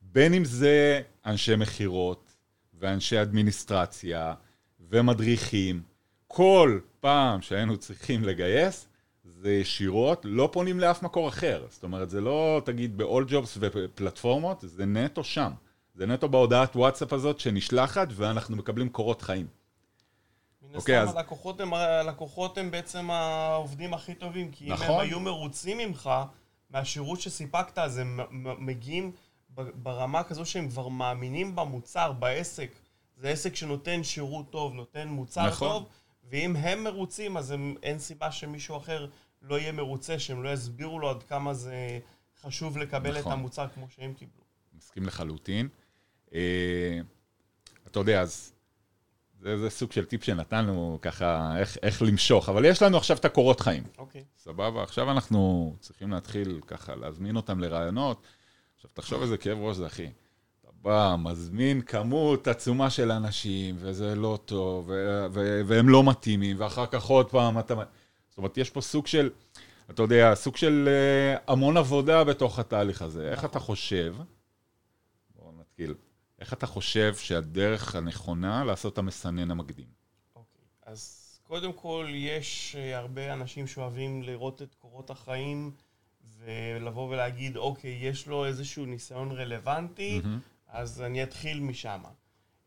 בין 0.02 0.34
אם 0.34 0.46
זה 0.46 1.02
אנשי 1.26 1.56
מכירות, 1.56 2.36
ואנשי 2.74 3.22
אדמיניסטרציה, 3.22 4.34
ומדריכים, 4.80 5.84
כל 6.28 6.80
פעם 7.00 7.42
שהיינו 7.42 7.78
צריכים 7.78 8.24
לגייס, 8.24 8.88
זה 9.25 9.53
ישירות, 9.53 10.22
לא 10.24 10.50
פונים 10.51 10.79
לאף 10.79 11.03
מקור 11.03 11.27
אחר. 11.27 11.65
זאת 11.70 11.84
אומרת, 11.84 12.10
זה 12.10 12.22
לא, 12.22 12.62
תגיד, 12.65 12.97
ב-all 12.97 13.30
jobs 13.30 13.58
ופלטפורמות, 13.60 14.63
זה 14.67 14.86
נטו 14.86 15.23
שם. 15.23 15.52
זה 15.95 16.06
נטו 16.06 16.30
בהודעת 16.30 16.76
וואטסאפ 16.76 17.13
הזאת 17.13 17.39
שנשלחת, 17.39 18.08
ואנחנו 18.12 18.56
מקבלים 18.56 18.89
קורות 18.89 19.21
חיים. 19.21 19.47
מן 20.62 20.76
הסתם, 20.76 20.93
אז... 20.93 21.15
הלקוחות, 21.15 21.62
הם, 21.62 21.73
הלקוחות 21.73 22.58
הם 22.58 22.71
בעצם 22.71 23.12
העובדים 23.12 23.93
הכי 23.93 24.13
טובים, 24.13 24.52
כי 24.52 24.69
נכון. 24.69 24.88
אם 24.88 24.93
הם 24.93 25.00
היו 25.00 25.19
מרוצים 25.19 25.78
ממך, 25.78 26.10
מהשירות 26.69 27.21
שסיפקת, 27.21 27.78
אז 27.78 27.97
הם 27.97 28.19
מגיעים 28.60 29.12
ברמה 29.76 30.23
כזו 30.23 30.45
שהם 30.45 30.69
כבר 30.69 30.88
מאמינים 30.88 31.56
במוצר, 31.56 32.12
בעסק. 32.12 32.71
זה 33.17 33.30
עסק 33.30 33.56
שנותן 33.56 34.04
שירות 34.04 34.50
טוב, 34.50 34.73
נותן 34.73 35.08
מוצר 35.08 35.47
נכון. 35.47 35.67
טוב, 35.67 35.86
ואם 36.30 36.56
הם 36.56 36.84
מרוצים, 36.84 37.38
אז 37.38 37.52
הם, 37.52 37.76
אין 37.84 38.00
סיבה 38.00 38.32
שמישהו 38.32 38.78
אחר 38.78 39.08
לא 39.42 39.60
יהיה 39.60 39.72
מרוצה, 39.72 40.20
שהם 40.20 40.44
לא 40.44 40.54
יסבירו 40.54 41.00
לו 41.00 41.10
עד 41.10 41.24
כמה 41.24 41.54
זה 41.54 42.00
חשוב 42.42 42.78
לקבל 42.78 43.18
נכון. 43.20 43.32
את 43.32 43.38
המוצר 43.38 43.68
כמו 43.68 43.88
שהם 43.90 44.14
קיבלו. 44.14 44.44
מסכים 44.78 45.06
לחלוטין. 45.06 45.68
אה, 46.34 47.00
אתה 47.88 48.00
יודע, 48.00 48.22
אז 48.22 48.54
זה, 49.40 49.58
זה 49.58 49.70
סוג 49.70 49.92
של 49.92 50.06
טיפ 50.06 50.24
שנתנו, 50.24 51.00
ככה, 51.02 51.58
איך, 51.60 51.78
איך 51.84 52.02
למשוך, 52.02 52.50
אבל 52.50 52.66
יש 52.66 52.82
לנו 52.82 52.98
עכשיו 52.98 53.18
את 53.18 53.26
הקורות 53.26 53.60
חיים. 53.60 53.84
אוקיי. 53.98 54.24
סבבה? 54.38 54.84
עכשיו 54.84 55.12
אנחנו 55.12 55.74
צריכים 55.80 56.12
להתחיל 56.12 56.62
ככה 56.68 56.96
להזמין 56.96 57.36
אותם 57.36 57.60
לרעיונות. 57.60 58.22
עכשיו, 58.76 58.90
תחשוב 58.94 59.22
איזה 59.22 59.38
כאב 59.38 59.58
ראש 59.58 59.78
זה, 59.78 59.88
אחי. 59.88 60.10
בא, 60.86 61.15
מזמין 61.19 61.82
כמות 61.82 62.48
עצומה 62.48 62.89
של 62.89 63.12
אנשים, 63.12 63.76
וזה 63.80 64.15
לא 64.15 64.39
טוב, 64.45 64.89
ו- 64.89 65.26
ו- 65.34 65.62
והם 65.65 65.89
לא 65.89 66.04
מתאימים, 66.04 66.60
ואחר 66.60 66.86
כך 66.86 67.04
עוד 67.04 67.30
פעם 67.30 67.60
אתה... 67.60 67.74
זאת 68.30 68.38
אומרת, 68.38 68.58
יש 68.58 68.69
פה 68.69 68.82
סוג 68.82 69.08
של, 69.08 69.30
אתה 69.89 70.04
יודע, 70.04 70.36
סוג 70.36 70.56
של 70.56 70.89
uh, 71.38 71.52
המון 71.52 71.78
עבודה 71.78 72.24
בתוך 72.24 72.60
התהליך 72.60 73.02
הזה. 73.02 73.32
איך 73.32 73.45
אתה 73.45 73.60
חושב, 73.60 74.15
בואו 75.36 75.52
נתחיל, 75.60 75.93
איך 76.39 76.54
אתה 76.54 76.67
חושב 76.67 77.15
שהדרך 77.15 77.95
הנכונה 77.95 78.63
לעשות 78.63 78.93
את 78.93 78.98
המסנן 78.98 79.52
המקדים? 79.52 79.88
אוקיי, 80.36 80.62
okay. 80.62 80.89
אז 80.91 81.21
קודם 81.43 81.74
כל, 81.74 82.08
יש 82.13 82.76
uh, 82.76 82.95
הרבה 82.95 83.34
אנשים 83.34 83.67
שאוהבים 83.67 84.24
לראות 84.24 84.62
את 84.62 84.76
קורות 84.76 85.10
החיים. 85.10 85.71
ולבוא 86.45 87.10
ולהגיד, 87.10 87.58
אוקיי, 87.58 87.91
יש 88.02 88.28
לו 88.28 88.45
איזשהו 88.45 88.86
ניסיון 88.86 89.32
רלוונטי, 89.32 90.21
mm-hmm. 90.24 90.55
אז 90.76 91.02
אני 91.02 91.24
אתחיל 91.24 91.60
משם. 91.60 92.04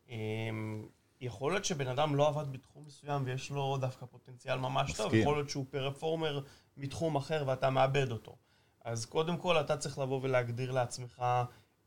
אמ, 0.09 0.87
יכול 1.21 1.53
להיות 1.53 1.65
שבן 1.65 1.89
אדם 1.89 2.15
לא 2.15 2.29
עבד 2.29 2.53
בתחום 2.53 2.85
מסוים 2.87 3.23
ויש 3.25 3.51
לו 3.51 3.77
דווקא 3.81 4.07
פוטנציאל 4.07 4.59
ממש 4.59 4.91
מסכים. 4.91 5.05
טוב, 5.05 5.15
יכול 5.15 5.37
להיות 5.37 5.51
שהוא 5.51 5.67
פרפורמר 5.71 6.41
מתחום 6.77 7.17
אחר 7.17 7.45
ואתה 7.47 7.71
מאבד 7.71 8.13
אותו. 8.13 8.37
אז 8.85 9.07
קודם 9.07 9.37
כל 9.37 9.61
אתה 9.61 9.77
צריך 9.77 9.99
לבוא 9.99 10.21
ולהגדיר 10.23 10.73
לעצמך 10.73 11.25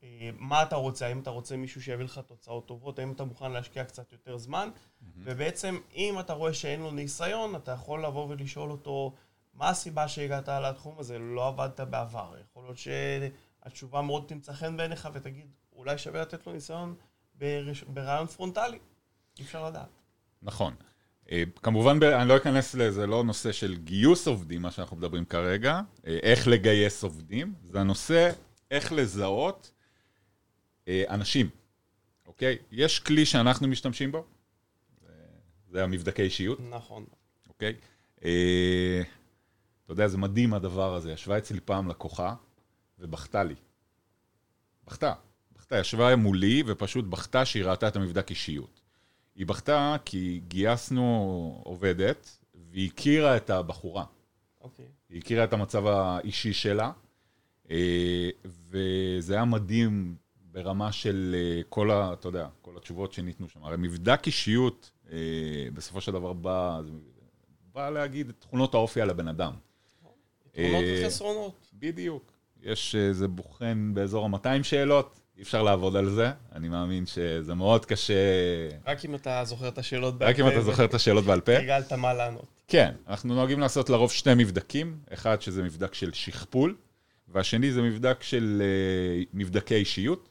אה, 0.03 0.29
מה 0.37 0.63
אתה 0.63 0.75
רוצה, 0.75 1.07
האם 1.07 1.19
אתה 1.19 1.29
רוצה 1.29 1.57
מישהו 1.57 1.81
שיביא 1.81 2.05
לך 2.05 2.21
תוצאות 2.27 2.67
טובות, 2.67 2.99
האם 2.99 3.11
אתה 3.11 3.23
מוכן 3.23 3.51
להשקיע 3.51 3.83
קצת 3.83 4.11
יותר 4.11 4.37
זמן, 4.37 4.69
mm-hmm. 4.73 5.05
ובעצם 5.17 5.77
אם 5.95 6.19
אתה 6.19 6.33
רואה 6.33 6.53
שאין 6.53 6.81
לו 6.81 6.91
ניסיון, 6.91 7.55
אתה 7.55 7.71
יכול 7.71 8.05
לבוא 8.05 8.27
ולשאול 8.29 8.71
אותו 8.71 9.15
מה 9.53 9.69
הסיבה 9.69 10.07
שהגעת 10.07 10.49
לתחום 10.49 10.99
הזה? 10.99 11.19
לא 11.19 11.47
עבדת 11.47 11.79
בעבר. 11.79 12.33
יכול 12.41 12.63
להיות 12.63 12.77
שהתשובה 12.77 14.01
מאוד 14.01 14.23
תמצא 14.27 14.53
חן 14.53 14.77
בעיניך 14.77 15.09
ותגיד, 15.13 15.51
אולי 15.81 15.97
שווה 15.97 16.21
לתת 16.21 16.47
לו 16.47 16.53
ניסיון 16.53 16.95
ברעיון 17.87 18.27
פרונטלי. 18.27 18.79
אי 19.39 19.43
אפשר 19.43 19.65
לדעת. 19.65 19.89
נכון. 20.41 20.75
אה, 21.31 21.43
כמובן, 21.63 22.03
אני 22.03 22.29
לא 22.29 22.37
אכנס 22.37 22.75
לזה, 22.75 23.07
לא 23.07 23.23
נושא 23.23 23.51
של 23.51 23.77
גיוס 23.77 24.27
עובדים, 24.27 24.61
מה 24.61 24.71
שאנחנו 24.71 24.97
מדברים 24.97 25.25
כרגע, 25.25 25.81
אה, 26.07 26.19
איך 26.23 26.47
לגייס 26.47 27.03
עובדים, 27.03 27.53
זה 27.63 27.79
הנושא 27.79 28.31
איך 28.71 28.91
לזהות 28.91 29.71
אה, 30.87 31.03
אנשים, 31.09 31.49
אוקיי? 32.25 32.57
יש 32.71 32.99
כלי 32.99 33.25
שאנחנו 33.25 33.67
משתמשים 33.67 34.11
בו, 34.11 34.25
זה 35.69 35.83
המבדקי 35.83 36.21
אישיות. 36.21 36.59
נכון. 36.69 37.05
אוקיי? 37.49 37.73
אתה 38.17 38.23
יודע, 39.89 40.07
זה 40.07 40.17
מדהים 40.17 40.53
הדבר 40.53 40.95
הזה. 40.95 41.11
ישבה 41.11 41.37
אצלי 41.37 41.59
פעם 41.59 41.87
לקוחה 41.87 42.35
ובכתה 42.99 43.43
לי. 43.43 43.55
בכתה. 44.87 45.13
בכתה, 45.71 45.79
ישבה 45.79 46.15
מולי 46.15 46.63
ופשוט 46.65 47.05
בכתה 47.05 47.45
שהיא 47.45 47.63
ראתה 47.63 47.87
את 47.87 47.95
המבדק 47.95 48.29
אישיות. 48.29 48.81
היא 49.35 49.45
בכתה 49.45 49.95
כי 50.05 50.41
גייסנו 50.47 51.61
עובדת 51.65 52.37
והיא 52.71 52.89
הכירה 52.93 53.37
את 53.37 53.49
הבחורה. 53.49 54.05
אוקיי. 54.61 54.85
Okay. 54.85 54.87
היא 55.09 55.19
הכירה 55.19 55.43
את 55.43 55.53
המצב 55.53 55.87
האישי 55.87 56.53
שלה, 56.53 56.91
אה, 57.71 58.29
וזה 58.45 59.33
היה 59.33 59.45
מדהים 59.45 60.15
ברמה 60.41 60.91
של 60.91 61.35
אה, 61.37 61.61
כל 61.69 61.91
ה... 61.91 62.13
אתה 62.13 62.27
יודע, 62.27 62.47
כל 62.61 62.77
התשובות 62.77 63.13
שניתנו 63.13 63.49
שם. 63.49 63.63
הרי 63.63 63.77
מבדק 63.77 64.21
אישיות, 64.25 64.91
אה, 65.11 65.17
בסופו 65.73 66.01
של 66.01 66.11
דבר 66.11 66.33
בא, 66.33 66.81
בא 67.73 67.89
להגיד 67.89 68.29
את 68.29 68.35
תכונות 68.39 68.73
האופי 68.73 69.01
על 69.01 69.09
הבן 69.09 69.27
אדם. 69.27 69.53
יתרונות 70.45 70.83
אה, 70.83 71.01
וחסרונות. 71.03 71.67
בדיוק. 71.73 72.31
יש, 72.61 72.95
איזה 72.95 73.27
בוחן 73.27 73.91
באזור 73.93 74.25
ה-200 74.25 74.63
שאלות, 74.63 75.20
אי 75.41 75.43
אפשר 75.43 75.63
לעבוד 75.63 75.95
על 75.95 76.09
זה, 76.09 76.31
אני 76.55 76.69
מאמין 76.69 77.05
שזה 77.05 77.53
מאוד 77.53 77.85
קשה... 77.85 78.13
רק 78.87 79.05
אם 79.05 79.15
אתה 79.15 79.43
זוכר 79.45 79.67
את 79.67 79.77
השאלות 79.77 80.17
בעל 80.17 80.29
רק 80.29 80.39
אם 80.39 80.47
אתה 80.47 80.61
זוכר 80.61 80.85
את 80.85 80.93
השאלות 80.93 81.23
בעל 81.25 81.41
פה. 81.41 81.55
הרגלת 81.55 81.93
מה 81.93 82.13
לענות. 82.13 82.45
כן, 82.67 82.91
אנחנו 83.07 83.35
נוהגים 83.35 83.59
לעשות 83.59 83.89
לרוב 83.89 84.11
שני 84.11 84.33
מבדקים, 84.35 84.97
אחד 85.13 85.41
שזה 85.41 85.63
מבדק 85.63 85.93
של 85.93 86.13
שכפול, 86.13 86.75
והשני 87.27 87.71
זה 87.71 87.81
מבדק 87.81 88.23
של 88.23 88.61
uh, 88.61 89.29
מבדקי 89.33 89.75
אישיות, 89.75 90.29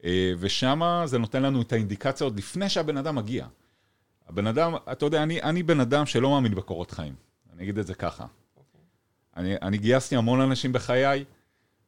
uh, 0.00 0.04
ושם 0.38 1.02
זה 1.04 1.18
נותן 1.18 1.42
לנו 1.42 1.62
את 1.62 1.72
האינדיקציה 1.72 2.24
עוד 2.24 2.38
לפני 2.38 2.68
שהבן 2.68 2.96
אדם 2.96 3.14
מגיע. 3.14 3.46
הבן 4.28 4.46
אדם, 4.46 4.74
אתה 4.92 5.06
יודע, 5.06 5.22
אני, 5.22 5.42
אני 5.42 5.62
בן 5.62 5.80
אדם 5.80 6.06
שלא 6.06 6.30
מאמין 6.30 6.54
בקורות 6.54 6.90
חיים, 6.90 7.14
אני 7.54 7.62
אגיד 7.62 7.78
את 7.78 7.86
זה 7.86 7.94
ככה. 7.94 8.24
Okay. 8.24 8.78
אני, 9.36 9.54
אני 9.62 9.78
גייסתי 9.78 10.16
המון 10.16 10.40
אנשים 10.40 10.72
בחיי, 10.72 11.24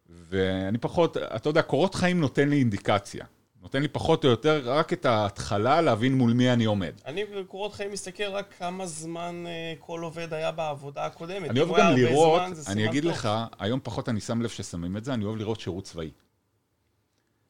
ואני 0.08 0.78
פחות, 0.78 1.16
אתה 1.16 1.48
יודע, 1.48 1.62
קורות 1.62 1.94
חיים 1.94 2.20
נותן 2.20 2.48
לי 2.48 2.56
אינדיקציה. 2.56 3.24
נותן 3.64 3.82
לי 3.82 3.88
פחות 3.88 4.24
או 4.24 4.30
יותר 4.30 4.62
רק 4.64 4.92
את 4.92 5.06
ההתחלה 5.06 5.80
להבין 5.80 6.14
מול 6.14 6.32
מי 6.32 6.52
אני 6.52 6.64
עומד. 6.64 6.92
אני 7.06 7.24
בקורות 7.24 7.72
חיים 7.72 7.92
מסתכל 7.92 8.24
רק 8.24 8.54
כמה 8.58 8.86
זמן 8.86 9.44
uh, 9.46 9.78
כל 9.80 10.00
עובד 10.02 10.32
היה 10.32 10.52
בעבודה 10.52 11.06
הקודמת. 11.06 11.50
אני 11.50 11.60
אוהב 11.60 11.78
גם 11.78 11.92
לראות, 11.92 12.42
זמן, 12.54 12.72
אני 12.72 12.88
אגיד 12.88 13.02
טוב. 13.02 13.12
לך, 13.12 13.28
היום 13.58 13.80
פחות 13.82 14.08
אני 14.08 14.20
שם 14.20 14.42
לב 14.42 14.48
ששמים 14.48 14.96
את 14.96 15.04
זה, 15.04 15.14
אני 15.14 15.24
אוהב 15.24 15.36
לראות 15.36 15.60
שירות 15.60 15.84
צבאי. 15.84 16.10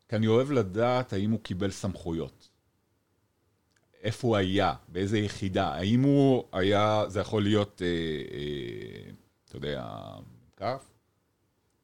כי 0.09 0.17
אני 0.17 0.27
אוהב 0.27 0.51
לדעת 0.51 1.13
האם 1.13 1.31
הוא 1.31 1.41
קיבל 1.41 1.71
סמכויות. 1.71 2.49
איפה 4.03 4.29
הוא 4.29 4.37
היה, 4.37 4.75
באיזה 4.89 5.19
יחידה, 5.19 5.69
האם 5.69 6.03
הוא 6.03 6.45
היה, 6.53 7.05
זה 7.09 7.21
יכול 7.21 7.43
להיות, 7.43 7.83
אה, 7.85 7.89
אה, 8.37 9.11
אתה 9.45 9.57
יודע, 9.57 9.87
כף, 10.57 10.85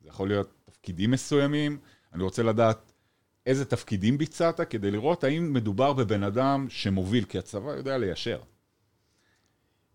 זה 0.03 0.09
יכול 0.09 0.29
להיות 0.29 0.60
תפקידים 0.81 1.11
מסוימים, 1.11 1.79
אני 2.15 2.23
רוצה 2.23 2.43
לדעת 2.43 2.93
איזה 3.47 3.65
תפקידים 3.65 4.19
ביצעת 4.19 4.61
כדי 4.61 4.91
לראות 4.91 5.25
האם 5.25 5.53
מדובר 5.53 5.93
בבן 5.93 6.23
אדם 6.23 6.67
שמוביל, 6.71 7.25
כי 7.25 7.39
הצבא 7.39 7.71
יודע 7.71 7.99
ליישר. 7.99 8.41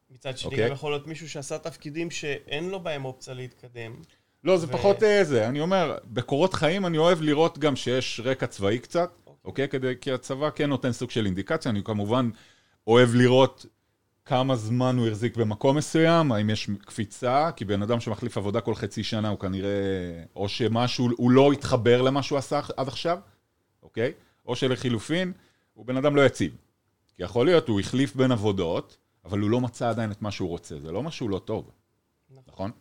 מצד 0.09 0.37
שני, 0.37 0.49
okay. 0.49 0.51
אוקיי? 0.51 0.67
גם 0.67 0.73
יכול 0.73 0.91
להיות 0.91 1.07
מישהו 1.07 1.29
שעשה 1.29 1.57
תפקידים 1.57 2.11
שאין 2.11 2.69
לו 2.69 2.79
בהם 2.79 3.05
אופציה 3.05 3.33
להתקדם. 3.33 4.01
לא, 4.43 4.57
זה 4.57 4.67
ו... 4.67 4.71
פחות 4.71 5.03
אה, 5.03 5.47
אני 5.47 5.59
אומר, 5.59 5.97
בקורות 6.05 6.53
חיים 6.53 6.85
אני 6.85 6.97
אוהב 6.97 7.21
לראות 7.21 7.57
גם 7.57 7.75
שיש 7.75 8.21
רקע 8.23 8.47
צבאי 8.47 8.79
קצת, 8.79 9.11
אוקיי? 9.45 9.65
Okay. 9.65 9.67
Okay, 9.67 9.71
כדי, 9.71 9.93
כי 10.01 10.11
הצבא 10.11 10.49
כן 10.49 10.69
נותן 10.69 10.91
סוג 10.91 11.11
של 11.11 11.25
אינדיקציה, 11.25 11.71
אני 11.71 11.83
כמובן 11.83 12.29
אוהב 12.87 13.15
לראות 13.15 13.65
כמה 14.25 14.55
זמן 14.55 14.97
הוא 14.97 15.07
החזיק 15.07 15.37
במקום 15.37 15.77
מסוים, 15.77 16.31
האם 16.31 16.49
יש 16.49 16.69
קפיצה, 16.85 17.51
כי 17.55 17.65
בן 17.65 17.81
אדם 17.81 17.99
שמחליף 17.99 18.37
עבודה 18.37 18.61
כל 18.61 18.75
חצי 18.75 19.03
שנה 19.03 19.29
הוא 19.29 19.39
כנראה, 19.39 19.69
או 20.35 20.49
שמשהו, 20.49 21.09
הוא 21.17 21.31
לא 21.31 21.51
התחבר 21.51 22.01
למה 22.01 22.23
שהוא 22.23 22.37
עשה 22.37 22.59
עד 22.77 22.87
עכשיו, 22.87 23.19
אוקיי? 23.83 24.13
או 24.45 24.55
שלחילופין, 24.55 25.31
הוא 25.73 25.85
בן 25.85 25.97
אדם 25.97 26.15
לא 26.15 26.25
יציב. 26.25 26.55
כי 27.15 27.23
יכול 27.23 27.45
להיות, 27.45 27.67
הוא 27.67 27.79
החליף 27.79 28.15
בין 28.15 28.31
עבודות, 28.31 28.97
אבל 29.25 29.39
הוא 29.39 29.49
לא 29.49 29.61
מצא 29.61 29.89
עדיין 29.89 30.11
את 30.11 30.21
מה 30.21 30.31
שהוא 30.31 30.49
רוצה, 30.49 30.79
זה 30.79 30.91
לא 30.91 31.03
משהו 31.03 31.29
לא 31.29 31.39
טוב, 31.39 31.71
נכון? 32.47 32.71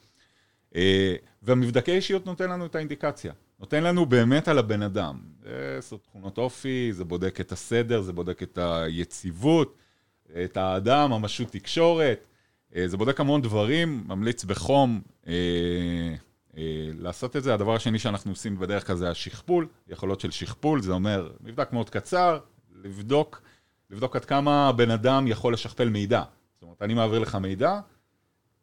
אה, 0.76 1.16
והמבדקי 1.42 1.92
אישיות 1.92 2.26
נותן 2.26 2.50
לנו 2.50 2.66
את 2.66 2.74
האינדיקציה. 2.74 3.32
נותן 3.60 3.84
לנו 3.84 4.06
באמת 4.06 4.48
על 4.48 4.58
הבן 4.58 4.82
אדם. 4.82 5.20
זה 5.78 5.98
תכונות 6.02 6.38
אופי, 6.38 6.92
זה 6.92 7.04
בודק 7.04 7.40
את 7.40 7.52
הסדר, 7.52 8.00
זה 8.02 8.12
בודק 8.12 8.42
את 8.42 8.58
היציבות. 8.58 9.78
את 10.44 10.56
האדם, 10.56 11.10
ממשות 11.10 11.48
תקשורת, 11.48 12.26
אה, 12.76 12.88
זה 12.88 12.96
בודק 12.96 13.20
המון 13.20 13.42
דברים, 13.42 14.04
ממליץ 14.06 14.44
בחום 14.44 15.00
אה, 15.26 15.32
אה, 16.56 16.90
לעשות 16.98 17.36
את 17.36 17.42
זה. 17.42 17.54
הדבר 17.54 17.74
השני 17.74 17.98
שאנחנו 17.98 18.30
עושים 18.30 18.58
בדרך 18.58 18.86
כלל 18.86 18.96
זה 18.96 19.10
השכפול, 19.10 19.68
יכולות 19.88 20.20
של 20.20 20.30
שכפול, 20.30 20.82
זה 20.82 20.92
אומר 20.92 21.30
מבדק 21.40 21.72
מאוד 21.72 21.90
קצר, 21.90 22.38
לבדוק, 22.74 23.42
לבדוק 23.90 24.16
עד 24.16 24.24
כמה 24.24 24.68
הבן 24.68 24.90
אדם 24.90 25.26
יכול 25.26 25.52
לשכפל 25.52 25.88
מידע. 25.88 26.22
זאת 26.54 26.62
אומרת, 26.62 26.82
אני 26.82 26.94
מעביר 26.94 27.18
לך 27.18 27.34
מידע, 27.34 27.80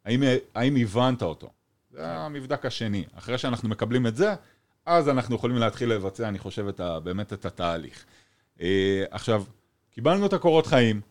האם, 0.05 0.23
האם 0.55 0.75
הבנת 0.75 1.23
אותו? 1.23 1.49
זה 1.91 2.07
המבדק 2.07 2.65
השני. 2.65 3.05
אחרי 3.13 3.37
שאנחנו 3.37 3.69
מקבלים 3.69 4.07
את 4.07 4.15
זה, 4.15 4.33
אז 4.85 5.09
אנחנו 5.09 5.35
יכולים 5.35 5.57
להתחיל 5.57 5.93
לבצע, 5.93 6.27
אני 6.27 6.39
חושב, 6.39 6.67
את 6.67 6.79
ה, 6.79 6.99
באמת 6.99 7.33
את 7.33 7.45
התהליך. 7.45 8.05
עכשיו, 9.11 9.43
קיבלנו 9.91 10.25
את 10.25 10.33
הקורות 10.33 10.67
חיים, 10.67 11.01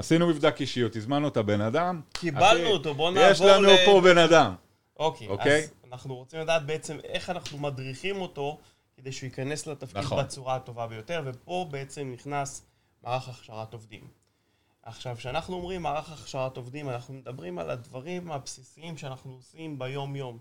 עשינו 0.00 0.26
מבדק 0.26 0.60
אישיות, 0.60 0.96
הזמנו 0.96 1.28
את 1.28 1.36
הבן 1.36 1.60
אדם. 1.60 2.00
קיבלנו 2.12 2.46
אחי, 2.46 2.64
אותו, 2.64 2.94
בוא 2.94 3.10
נעבור 3.10 3.28
ל... 3.28 3.32
יש 3.32 3.40
לנו 3.40 3.68
ל... 3.68 3.76
פה 3.84 4.00
בן 4.04 4.18
אדם. 4.18 4.54
אוקיי, 4.96 5.28
אוקיי, 5.28 5.62
אז 5.62 5.70
אנחנו 5.92 6.16
רוצים 6.16 6.40
לדעת 6.40 6.66
בעצם 6.66 6.98
איך 7.04 7.30
אנחנו 7.30 7.58
מדריכים 7.58 8.20
אותו 8.20 8.58
כדי 8.96 9.12
שהוא 9.12 9.26
ייכנס 9.26 9.66
לתפקיד 9.66 10.02
נכון. 10.02 10.24
בצורה 10.24 10.56
הטובה 10.56 10.86
ביותר, 10.86 11.22
ופה 11.24 11.66
בעצם 11.70 12.10
נכנס 12.12 12.66
מערך 13.02 13.28
הכשרת 13.28 13.72
עובדים. 13.72 14.08
עכשיו, 14.82 15.16
כשאנחנו 15.16 15.56
אומרים 15.56 15.82
מערך 15.82 16.12
הכשרת 16.12 16.56
עובדים, 16.56 16.88
אנחנו 16.88 17.14
מדברים 17.14 17.58
על 17.58 17.70
הדברים 17.70 18.32
הבסיסיים 18.32 18.96
שאנחנו 18.96 19.32
עושים 19.32 19.78
ביום-יום. 19.78 20.38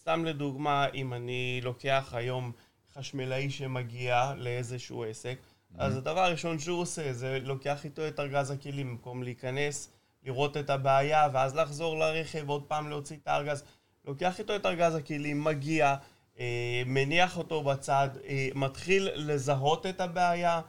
סתם 0.00 0.24
לדוגמה, 0.24 0.86
אם 0.94 1.14
אני 1.14 1.60
לוקח 1.62 2.10
היום 2.16 2.52
חשמלאי 2.94 3.50
שמגיע 3.50 4.32
לאיזשהו 4.36 5.04
עסק, 5.04 5.38
אז 5.78 5.96
הדבר 5.96 6.20
הראשון 6.20 6.58
שהוא 6.58 6.80
עושה 6.80 7.12
זה 7.12 7.38
לוקח 7.42 7.84
איתו 7.84 8.08
את 8.08 8.20
ארגז 8.20 8.50
הכלים 8.50 8.90
במקום 8.90 9.22
להיכנס, 9.22 9.90
לראות 10.24 10.56
את 10.56 10.70
הבעיה 10.70 11.28
ואז 11.32 11.56
לחזור 11.56 11.98
לרכב 11.98 12.48
עוד 12.48 12.62
פעם 12.62 12.88
להוציא 12.88 13.16
את 13.22 13.28
הארגז. 13.28 13.64
לוקח 14.04 14.38
איתו 14.38 14.56
את 14.56 14.66
ארגז 14.66 14.94
הכלים, 14.94 15.44
מגיע, 15.44 15.94
אה, 16.38 16.82
מניח 16.86 17.38
אותו 17.38 17.62
בצד, 17.62 18.08
אה, 18.28 18.48
מתחיל 18.54 19.08
לזהות 19.14 19.86
את 19.86 20.00
הבעיה 20.00 20.60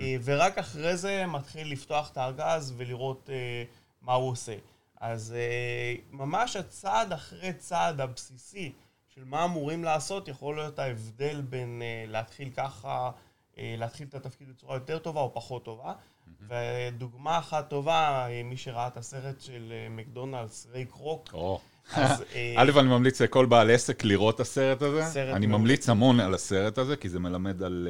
אה, 0.00 0.16
ורק 0.24 0.58
אחרי 0.58 0.96
זה 0.96 1.26
מתחיל 1.26 1.72
לפתוח 1.72 2.10
את 2.12 2.16
הארגז 2.16 2.74
ולראות 2.76 3.30
אה, 3.32 3.64
מה 4.02 4.12
הוא 4.12 4.30
עושה. 4.30 4.54
אז 5.00 5.34
אה, 5.36 5.94
ממש 6.10 6.56
הצעד 6.56 7.12
אחרי 7.12 7.52
צעד 7.52 8.00
הבסיסי 8.00 8.72
של 9.14 9.24
מה 9.24 9.44
אמורים 9.44 9.84
לעשות 9.84 10.28
יכול 10.28 10.56
להיות 10.56 10.78
ההבדל 10.78 11.40
בין 11.40 11.82
אה, 11.82 12.04
להתחיל 12.08 12.50
ככה 12.50 13.10
להתחיל 13.58 14.06
את 14.08 14.14
התפקיד 14.14 14.48
בצורה 14.48 14.76
יותר 14.76 14.98
טובה 14.98 15.20
או 15.20 15.34
פחות 15.34 15.64
טובה. 15.64 15.92
ודוגמה 16.48 17.38
אחת 17.38 17.70
טובה, 17.70 18.26
אה, 18.28 18.42
מי 18.44 18.56
שראה 18.56 18.86
את 18.86 18.96
הסרט 18.96 19.40
של 19.40 19.72
אה, 19.72 19.86
מקדונלדס, 19.90 20.66
ריי 20.72 20.84
קרוק. 20.84 21.34
א', 22.56 22.70
אני 22.78 22.88
ממליץ 22.88 23.22
לכל 23.22 23.46
בעל 23.46 23.70
עסק 23.70 24.04
לראות 24.04 24.34
את 24.34 24.40
הסרט 24.40 24.82
הזה. 24.82 25.32
אני 25.32 25.46
ממליץ 25.46 25.88
המון 25.88 26.20
על 26.20 26.34
הסרט 26.34 26.78
הזה, 26.78 26.96
כי 26.96 27.08
זה 27.08 27.18
מלמד 27.18 27.62
על 27.62 27.88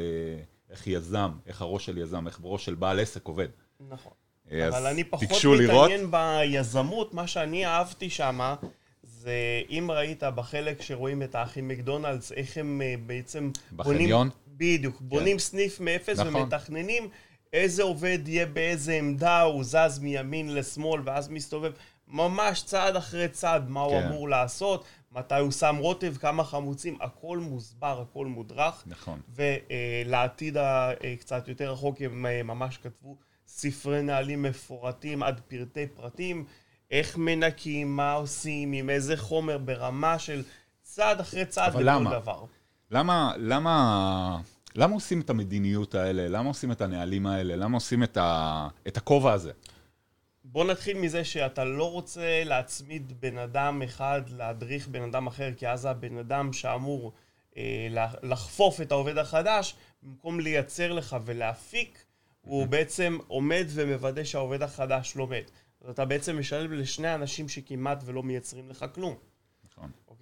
איך 0.70 0.86
יזם, 0.86 1.30
איך 1.46 1.62
הראש 1.62 1.86
של 1.86 1.98
יזם, 1.98 2.26
איך 2.26 2.40
ראש 2.42 2.64
של 2.64 2.74
בעל 2.74 3.00
עסק 3.00 3.26
עובד. 3.26 3.48
נכון. 3.80 4.12
אבל 4.52 4.86
אני 4.86 5.04
פחות 5.04 5.28
מתעניין 5.60 6.10
ביזמות, 6.10 7.14
מה 7.14 7.26
שאני 7.26 7.66
אהבתי 7.66 8.10
שם, 8.10 8.54
זה 9.02 9.32
אם 9.70 9.90
ראית 9.90 10.22
בחלק 10.22 10.82
שרואים 10.82 11.22
את 11.22 11.34
האחים 11.34 11.68
מקדונלדס, 11.68 12.32
איך 12.32 12.56
הם 12.56 12.82
בעצם... 13.06 13.50
בחניון? 13.76 14.28
בדיוק, 14.62 14.98
כן. 14.98 15.04
בונים 15.04 15.38
סניף 15.38 15.80
מאפס 15.80 16.18
נכון. 16.18 16.34
ומתכננים 16.34 17.08
איזה 17.52 17.82
עובד 17.82 18.18
יהיה 18.26 18.46
באיזה 18.46 18.92
עמדה, 18.92 19.40
הוא 19.40 19.64
זז 19.64 19.98
מימין 19.98 20.54
לשמאל 20.54 21.00
ואז 21.04 21.28
מסתובב. 21.28 21.72
ממש 22.08 22.62
צעד 22.62 22.96
אחרי 22.96 23.28
צעד 23.28 23.70
מה 23.70 23.80
כן. 23.80 23.94
הוא 23.94 24.02
אמור 24.02 24.28
לעשות, 24.28 24.84
מתי 25.12 25.34
הוא 25.38 25.50
שם 25.50 25.76
רוטב, 25.76 26.16
כמה 26.16 26.44
חמוצים, 26.44 26.98
הכל 27.00 27.38
מוסבר, 27.38 28.00
הכל 28.00 28.26
מודרך. 28.26 28.82
נכון. 28.86 29.20
ולעתיד 29.34 30.56
הקצת 30.60 31.48
יותר 31.48 31.72
רחוק 31.72 32.00
הם 32.00 32.26
אה, 32.26 32.42
ממש 32.42 32.78
כתבו 32.82 33.16
ספרי 33.46 34.02
נהלים 34.02 34.42
מפורטים 34.42 35.22
עד 35.22 35.40
פרטי 35.48 35.86
פרטים, 35.86 36.44
איך 36.90 37.16
מנקים, 37.16 37.96
מה 37.96 38.12
עושים, 38.12 38.72
עם 38.72 38.90
איזה 38.90 39.16
חומר, 39.16 39.58
ברמה 39.58 40.18
של 40.18 40.42
צעד 40.82 41.20
אחרי 41.20 41.46
צעד 41.46 41.74
לכל 41.74 41.82
למה? 41.82 42.10
דבר. 42.10 42.36
למה, 42.36 42.46
למה, 42.92 43.32
למה 44.74 44.94
עושים 44.94 45.20
את 45.20 45.30
המדיניות 45.30 45.94
האלה? 45.94 46.28
למה 46.28 46.48
עושים 46.48 46.72
את 46.72 46.80
הנהלים 46.80 47.26
האלה? 47.26 47.56
למה 47.56 47.76
עושים 47.76 48.02
את, 48.02 48.16
ה, 48.16 48.68
את 48.88 48.96
הכובע 48.96 49.32
הזה? 49.32 49.52
בוא 50.44 50.64
נתחיל 50.64 50.98
מזה 50.98 51.24
שאתה 51.24 51.64
לא 51.64 51.92
רוצה 51.92 52.44
להצמיד 52.44 53.20
בן 53.20 53.38
אדם 53.38 53.82
אחד 53.82 54.22
להדריך 54.28 54.88
בן 54.88 55.02
אדם 55.02 55.26
אחר, 55.26 55.50
כי 55.56 55.68
אז 55.68 55.84
הבן 55.84 56.18
אדם 56.18 56.52
שאמור 56.52 57.12
אה, 57.56 57.88
לחפוף 58.22 58.80
את 58.80 58.92
העובד 58.92 59.18
החדש, 59.18 59.74
במקום 60.02 60.40
לייצר 60.40 60.92
לך 60.92 61.16
ולהפיק. 61.24 62.04
הוא 62.40 62.66
בעצם 62.66 63.18
עומד 63.28 63.66
ומוודא 63.68 64.24
שהעובד 64.24 64.62
החדש 64.62 65.16
לומד. 65.16 65.42
אז 65.80 65.90
אתה 65.90 66.04
בעצם 66.04 66.38
משלם 66.38 66.72
לשני 66.72 67.14
אנשים 67.14 67.48
שכמעט 67.48 68.02
ולא 68.06 68.22
מייצרים 68.22 68.70
לך 68.70 68.84
כלום. 68.94 69.16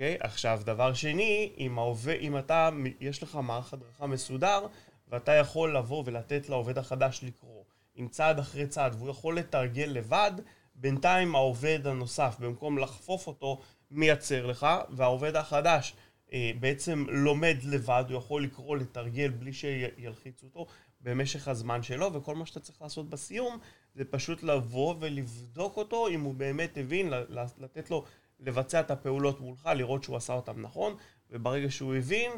אוקיי? 0.01 0.17
עכשיו, 0.21 0.61
דבר 0.65 0.95
שני, 0.95 1.53
אם, 1.59 1.79
העובד, 1.79 2.17
אם 2.21 2.39
אתה, 2.39 2.71
יש 3.01 3.23
לך 3.23 3.39
מערך 3.43 3.73
הדרכה 3.75 4.07
מסודר, 4.07 4.67
ואתה 5.09 5.33
יכול 5.33 5.77
לבוא 5.77 6.03
ולתת 6.07 6.49
לעובד 6.49 6.79
החדש 6.79 7.21
לקרוא, 7.23 7.65
עם 7.95 8.09
צעד 8.09 8.39
אחרי 8.39 8.67
צעד, 8.67 8.95
והוא 8.95 9.11
יכול 9.11 9.39
לתרגל 9.39 9.85
לבד, 9.85 10.33
בינתיים 10.75 11.35
העובד 11.35 11.87
הנוסף, 11.87 12.37
במקום 12.39 12.79
לחפוף 12.79 13.27
אותו, 13.27 13.61
מייצר 13.91 14.47
לך, 14.47 14.67
והעובד 14.91 15.37
החדש 15.37 15.95
אה, 16.33 16.51
בעצם 16.61 17.07
לומד 17.09 17.57
לבד, 17.65 18.05
הוא 18.09 18.19
יכול 18.19 18.45
לקרוא, 18.45 18.77
לתרגל 18.77 19.31
בלי 19.31 19.53
שילחיצו 19.53 20.47
אותו 20.47 20.67
במשך 21.01 21.49
הזמן 21.49 21.83
שלו, 21.83 22.13
וכל 22.13 22.35
מה 22.35 22.47
שאתה 22.47 22.61
צריך 22.61 22.83
לעשות 22.83 23.11
בסיום 23.11 23.59
זה 23.95 24.05
פשוט 24.05 24.43
לבוא 24.43 24.95
ולבדוק 25.01 25.77
אותו 25.77 26.09
אם 26.09 26.21
הוא 26.21 26.35
באמת 26.35 26.77
הבין, 26.77 27.13
לתת 27.59 27.91
לו 27.91 28.05
לבצע 28.41 28.81
את 28.81 28.91
הפעולות 28.91 29.41
מולך, 29.41 29.69
לראות 29.75 30.03
שהוא 30.03 30.17
עשה 30.17 30.33
אותם 30.33 30.63
נכון, 30.63 30.97
וברגע 31.31 31.71
שהוא 31.71 31.95
הבין, 31.95 32.33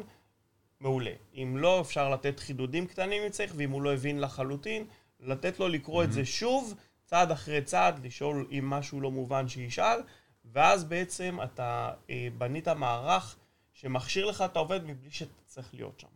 מעולה. 0.79 1.11
אם 1.33 1.57
לא, 1.57 1.81
אפשר 1.81 2.09
לתת 2.09 2.39
חידודים 2.39 2.87
קטנים 2.87 3.23
אם 3.23 3.29
צריך, 3.29 3.53
ואם 3.55 3.71
הוא 3.71 3.81
לא 3.81 3.93
הבין 3.93 4.19
לחלוטין, 4.19 4.85
לתת 5.19 5.59
לו 5.59 5.67
לקרוא 5.67 6.03
mm-hmm. 6.03 6.05
את 6.07 6.13
זה 6.13 6.25
שוב, 6.25 6.73
צעד 7.05 7.31
אחרי 7.31 7.61
צעד, 7.61 8.05
לשאול 8.05 8.47
אם 8.51 8.69
משהו 8.69 9.01
לא 9.01 9.11
מובן 9.11 9.47
שישאל, 9.47 9.99
ואז 10.45 10.83
בעצם 10.83 11.37
אתה 11.43 11.93
אה, 12.09 12.27
בנית 12.37 12.67
מערך 12.67 13.35
שמכשיר 13.73 14.25
לך 14.25 14.41
את 14.41 14.55
העובד 14.55 14.83
מבלי 14.83 15.11
שאתה 15.11 15.41
צריך 15.45 15.73
להיות 15.73 15.99
שם. 15.99 16.07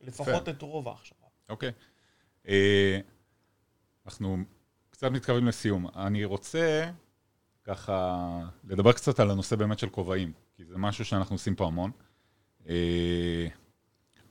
לפחות 0.00 0.48
את 0.48 0.62
רוב 0.62 0.88
ההכשרה. 0.88 1.28
אוקיי. 1.48 1.68
Okay. 1.68 2.48
אה, 2.48 3.00
אנחנו 4.06 4.36
קצת 4.90 5.10
מתקרבים 5.10 5.46
לסיום. 5.46 5.86
אני 5.96 6.24
רוצה 6.24 6.90
ככה 7.68 8.40
לדבר 8.64 8.92
קצת 8.92 9.20
על 9.20 9.30
הנושא 9.30 9.56
באמת 9.56 9.78
של 9.78 9.88
כובעים, 9.88 10.32
כי 10.56 10.64
זה 10.64 10.78
משהו 10.78 11.04
שאנחנו 11.04 11.34
עושים 11.34 11.54
פה 11.54 11.66
המון. 11.66 11.90
אה, 12.68 13.46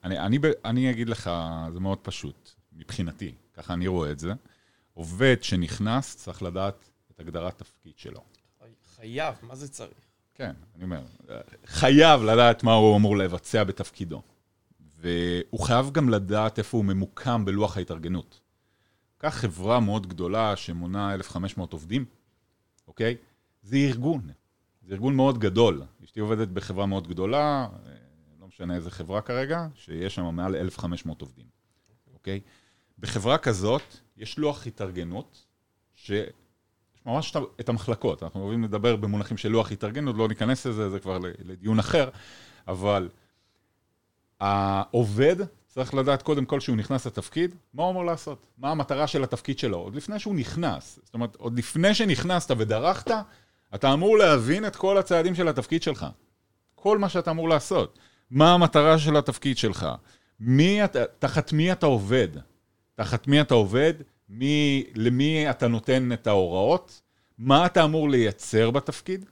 אני, 0.04 0.20
אני, 0.20 0.40
אני 0.66 0.92
אגיד 0.92 1.10
לך, 1.10 1.32
זה 1.74 1.80
מאוד 1.80 1.98
פשוט, 1.98 2.52
מבחינתי, 2.74 3.36
ככה 3.54 3.74
אני 3.74 3.88
רואה 3.88 4.12
את 4.12 4.20
זה. 4.20 4.34
עובד 4.94 5.38
שנכנס 5.42 6.16
צריך 6.16 6.44
לדעת 6.44 6.90
את 7.12 7.20
הגדרת 7.20 7.58
תפקיד 7.58 7.94
שלו. 7.98 8.24
חייב, 8.96 9.36
מה 9.42 9.56
זה 9.56 9.68
צריך? 9.68 9.98
כן, 10.36 10.54
אני 10.76 10.84
אומר, 10.84 11.02
חייב 11.66 12.22
לדעת 12.22 12.64
מה 12.64 12.74
הוא 12.74 12.98
אמור 12.98 13.18
לבצע 13.18 13.64
בתפקידו. 13.64 14.22
והוא 14.80 15.60
חייב 15.60 15.92
גם 15.92 16.10
לדעת 16.10 16.60
איפה 16.60 16.78
הוא 16.78 16.86
ממוקם 16.86 17.46
בלוח 17.46 17.78
ההתארגנות. 17.78 18.42
קח 19.18 19.30
חברה 19.30 19.80
מאוד 19.80 20.08
גדולה 20.08 20.56
שמונה 20.56 21.14
1,500 21.14 21.74
עובדים, 21.74 22.06
אוקיי? 22.88 23.16
זה 23.68 23.78
ארגון, 23.78 24.30
זה 24.82 24.94
ארגון 24.94 25.16
מאוד 25.16 25.40
גדול. 25.40 25.84
אשתי 26.04 26.20
עובדת 26.20 26.48
בחברה 26.48 26.86
מאוד 26.86 27.08
גדולה, 27.08 27.68
לא 28.40 28.48
משנה 28.48 28.76
איזה 28.76 28.92
חברה 28.92 29.22
כרגע, 29.22 29.68
שיש 29.76 30.16
שם 30.16 30.36
מעל 30.36 30.56
1,500 30.56 31.22
עובדים, 31.22 31.46
אוקיי? 32.14 32.40
בחברה 33.00 33.38
כזאת 33.38 33.82
יש 34.18 34.38
לוח 34.38 34.68
התארגנות, 34.68 35.46
שיש 35.96 36.30
ממש 37.06 37.36
את 37.60 37.70
המחלקות. 37.70 38.24
אנחנו 38.24 38.42
אוהבים 38.42 38.64
לדבר 38.64 38.96
במונחים 38.96 39.38
של 39.38 39.50
לוח 39.50 39.72
התארגנות, 39.72 40.16
לא 40.16 40.28
ניכנס 40.28 40.66
לזה, 40.66 40.90
זה 40.90 41.00
כבר 41.00 41.18
לדיון 41.40 41.80
אחר, 41.80 42.10
אבל 42.68 43.10
העובד 44.40 45.36
צריך 45.66 45.94
לדעת 45.94 46.22
קודם 46.22 46.46
כל 46.46 46.60
שהוא 46.60 46.76
נכנס 46.76 47.08
לתפקיד, 47.08 47.56
מה 47.74 47.84
הוא 47.84 47.92
אמור 47.92 48.06
לעשות? 48.06 48.48
מה 48.58 48.72
המטרה 48.72 49.08
של 49.08 49.24
התפקיד 49.24 49.60
שלו? 49.60 49.78
עוד 49.78 49.96
לפני 49.96 50.20
שהוא 50.20 50.36
נכנס. 50.36 51.00
זאת 51.04 51.14
אומרת, 51.14 51.36
עוד 51.36 51.58
לפני 51.58 51.94
שנכנסת 51.94 52.52
ודרכת, 52.58 53.12
אתה 53.76 53.94
אמור 53.94 54.18
להבין 54.18 54.66
את 54.66 54.76
כל 54.76 54.98
הצעדים 54.98 55.36
של 55.36 55.48
התפקיד 55.48 55.84
שלך. 55.84 56.06
כל 56.76 56.98
מה 56.98 57.10
שאתה 57.10 57.32
אמור 57.32 57.50
לעשות. 57.50 58.00
מה 58.32 58.54
המטרה 58.54 59.00
של 59.00 59.18
התפקיד 59.18 59.58
שלך? 59.58 59.88
מי 60.40 60.84
אתה, 60.84 61.06
תחת 61.20 61.54
מי 61.54 61.72
אתה 61.72 61.86
עובד? 61.86 62.28
תחת 62.96 63.28
מי 63.28 63.42
אתה 63.42 63.54
עובד? 63.54 63.94
מי, 64.30 64.84
למי 64.96 65.50
אתה 65.50 65.68
נותן 65.68 66.12
את 66.14 66.28
ההוראות? 66.28 67.02
מה 67.38 67.66
אתה 67.66 67.84
אמור 67.84 68.10
לייצר 68.10 68.72
בתפקיד? 68.72 69.26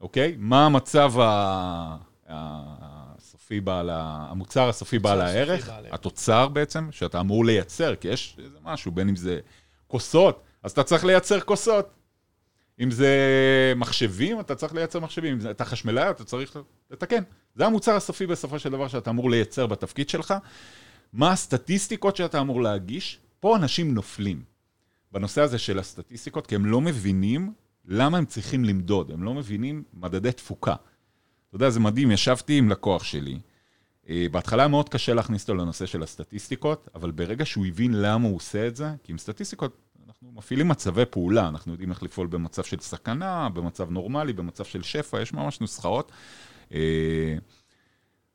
אוקיי? 0.00 0.34
מה 0.38 0.66
המצב 0.66 1.12
ה... 1.20 1.96
הסופי 2.28 3.60
בעל 3.60 3.90
ה... 3.90 4.26
המוצר 4.30 4.68
הסופי 4.68 4.98
בעל 4.98 5.20
הערך, 5.20 5.70
התוצר 5.90 6.48
בעצם, 6.48 6.88
שאתה 6.90 7.20
אמור 7.20 7.44
לייצר, 7.44 7.94
כי 7.94 8.08
יש 8.08 8.36
איזה 8.44 8.58
משהו, 8.62 8.92
בין 8.92 9.08
אם 9.08 9.16
זה 9.16 9.40
כוסות, 9.86 10.42
אז 10.62 10.70
אתה 10.70 10.82
צריך 10.82 11.04
לייצר 11.04 11.40
כוסות. 11.40 11.90
אם 12.80 12.90
זה 12.90 13.12
מחשבים, 13.76 14.40
אתה 14.40 14.54
צריך 14.54 14.74
לייצר 14.74 15.00
מחשבים. 15.00 15.40
אם 15.40 15.50
אתה 15.50 15.64
חשמלאי, 15.64 16.10
אתה 16.10 16.24
צריך 16.24 16.56
לתקן. 16.90 17.22
זה 17.54 17.66
המוצר 17.66 17.96
הסופי 17.96 18.26
בסופו 18.26 18.58
של 18.58 18.70
דבר 18.70 18.88
שאתה 18.88 19.10
אמור 19.10 19.30
לייצר 19.30 19.66
בתפקיד 19.66 20.08
שלך. 20.08 20.34
מה 21.12 21.32
הסטטיסטיקות 21.32 22.16
שאתה 22.16 22.40
אמור 22.40 22.62
להגיש? 22.62 23.20
פה 23.40 23.56
אנשים 23.56 23.94
נופלים 23.94 24.42
בנושא 25.12 25.40
הזה 25.40 25.58
של 25.58 25.78
הסטטיסטיקות, 25.78 26.46
כי 26.46 26.54
הם 26.54 26.66
לא 26.66 26.80
מבינים 26.80 27.52
למה 27.84 28.18
הם 28.18 28.24
צריכים 28.24 28.64
למדוד, 28.64 29.10
הם 29.10 29.22
לא 29.22 29.34
מבינים 29.34 29.82
מדדי 29.94 30.32
תפוקה. 30.32 30.74
אתה 31.48 31.56
יודע, 31.56 31.70
זה 31.70 31.80
מדהים, 31.80 32.10
ישבתי 32.10 32.58
עם 32.58 32.68
לקוח 32.68 33.04
שלי, 33.04 33.38
אה, 34.08 34.26
בהתחלה 34.30 34.68
מאוד 34.68 34.88
קשה 34.88 35.14
להכניס 35.14 35.42
אותו 35.42 35.54
לנושא 35.54 35.86
של 35.86 36.02
הסטטיסטיקות, 36.02 36.88
אבל 36.94 37.10
ברגע 37.10 37.44
שהוא 37.44 37.66
הבין 37.66 37.92
למה 37.94 38.28
הוא 38.28 38.36
עושה 38.36 38.66
את 38.66 38.76
זה, 38.76 38.86
כי 39.02 39.12
עם 39.12 39.18
סטטיסטיקות 39.18 39.85
אנחנו 40.06 40.32
מפעילים 40.32 40.68
מצבי 40.68 41.04
פעולה, 41.10 41.48
אנחנו 41.48 41.72
יודעים 41.72 41.90
איך 41.90 42.02
לפעול 42.02 42.26
במצב 42.26 42.64
של 42.64 42.80
סכנה, 42.80 43.48
במצב 43.48 43.90
נורמלי, 43.90 44.32
במצב 44.32 44.64
של 44.64 44.82
שפע, 44.82 45.20
יש 45.20 45.32
ממש 45.32 45.60
נוסחאות. 45.60 46.12
אה, 46.72 47.36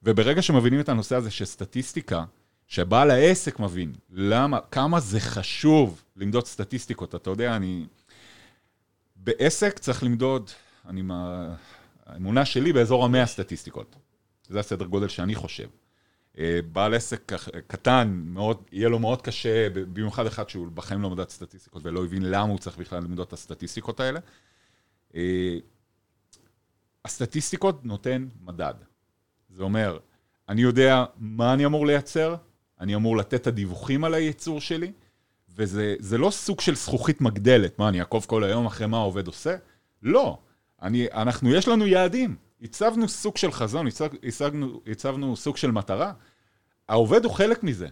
וברגע 0.03 0.41
שמבינים 0.41 0.79
את 0.79 0.89
הנושא 0.89 1.15
הזה 1.15 1.31
של 1.31 1.45
סטטיסטיקה, 1.45 2.25
שבעל 2.67 3.11
העסק 3.11 3.59
מבין 3.59 3.93
למה, 4.09 4.59
כמה 4.71 4.99
זה 4.99 5.19
חשוב 5.19 6.03
למדוד 6.15 6.45
סטטיסטיקות. 6.45 7.15
אתה 7.15 7.29
יודע, 7.29 7.55
אני... 7.55 7.85
בעסק 9.15 9.79
צריך 9.79 10.03
למדוד, 10.03 10.49
אני. 10.85 11.01
האמונה 12.05 12.45
שלי 12.45 12.73
באזור 12.73 13.05
המאה 13.05 13.25
סטטיסטיקות. 13.25 13.95
זה 14.47 14.59
הסדר 14.59 14.85
גודל 14.85 15.07
שאני 15.07 15.35
חושב. 15.35 15.67
אה, 16.37 16.59
בעל 16.71 16.93
עסק 16.93 17.31
קטן, 17.67 18.21
מאוד, 18.25 18.63
יהיה 18.71 18.89
לו 18.89 18.99
מאוד 18.99 19.21
קשה, 19.21 19.69
במיוחד 19.69 20.25
אחד 20.25 20.49
שהוא 20.49 20.67
בחיים 20.73 21.01
לא 21.01 21.09
מדד 21.09 21.29
סטטיסטיקות 21.29 21.85
ולא 21.85 22.03
הבין 22.03 22.23
למה 22.23 22.51
הוא 22.51 22.59
צריך 22.59 22.77
בכלל 22.77 22.99
למדוד 23.03 23.27
את 23.27 23.33
הסטטיסטיקות 23.33 23.99
האלה. 23.99 24.19
אה, 25.15 25.57
הסטטיסטיקות 27.05 27.85
נותן 27.85 28.27
מדד. 28.41 28.73
זה 29.49 29.63
אומר, 29.63 29.99
אני 30.49 30.61
יודע 30.61 31.05
מה 31.17 31.53
אני 31.53 31.65
אמור 31.65 31.87
לייצר, 31.87 32.35
אני 32.79 32.95
אמור 32.95 33.17
לתת 33.17 33.33
את 33.33 33.47
הדיווחים 33.47 34.03
על 34.03 34.13
הייצור 34.13 34.61
שלי, 34.61 34.91
וזה 35.55 36.17
לא 36.17 36.31
סוג 36.31 36.61
של 36.61 36.75
זכוכית 36.75 37.21
מגדלת, 37.21 37.79
מה, 37.79 37.89
אני 37.89 37.99
אעקוב 37.99 38.25
כל 38.25 38.43
היום 38.43 38.65
אחרי 38.65 38.87
מה 38.87 38.97
העובד 38.97 39.27
עושה? 39.27 39.55
לא. 40.03 40.37
אני, 40.81 41.07
אנחנו, 41.13 41.53
יש 41.53 41.67
לנו 41.67 41.87
יעדים. 41.87 42.35
הצבנו 42.61 43.09
סוג 43.09 43.37
של 43.37 43.51
חזון, 43.51 43.87
הצבנו, 44.23 44.81
הצבנו 44.87 45.35
סוג 45.35 45.57
של 45.57 45.71
מטרה. 45.71 46.13
העובד 46.89 47.25
הוא 47.25 47.33
חלק 47.33 47.63
מזה. 47.63 47.87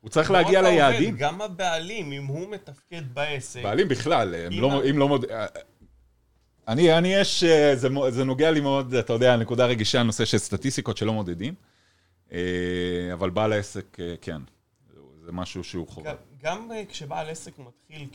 הוא 0.00 0.10
צריך 0.10 0.30
לא 0.30 0.36
להגיע 0.36 0.62
ליעדים. 0.62 1.08
העובד, 1.08 1.18
גם 1.18 1.42
הבעלים, 1.42 2.12
אם 2.12 2.26
הוא 2.26 2.50
מתפקד 2.50 3.02
בעסק. 3.14 3.62
בעלים 3.62 3.88
בכלל, 3.88 4.34
אם 4.34 4.60
לא, 4.60 4.82
אם 4.90 4.98
לא 4.98 5.08
מוד... 5.08 5.24
אני, 6.68 6.98
אני 6.98 7.14
יש, 7.14 7.44
אה, 7.44 7.76
זה, 7.76 7.88
זה 8.08 8.24
נוגע 8.24 8.50
לי 8.50 8.60
מאוד, 8.60 8.94
אתה 8.94 9.12
יודע, 9.12 9.36
נקודה 9.36 9.66
רגישה, 9.66 10.00
הנושא 10.00 10.24
של 10.24 10.38
סטטיסטיקות 10.38 10.96
שלא 10.96 11.12
מודדים, 11.12 11.54
אה, 12.32 12.38
אבל 13.12 13.30
בעל 13.30 13.52
העסק, 13.52 14.00
אה, 14.00 14.14
כן, 14.20 14.42
זה 15.24 15.32
משהו 15.32 15.64
שהוא 15.64 15.88
חובה. 15.88 16.10
גם, 16.10 16.16
גם 16.42 16.70
כשבעל 16.88 17.30
עסק 17.30 17.52
מתחיל 17.58 18.08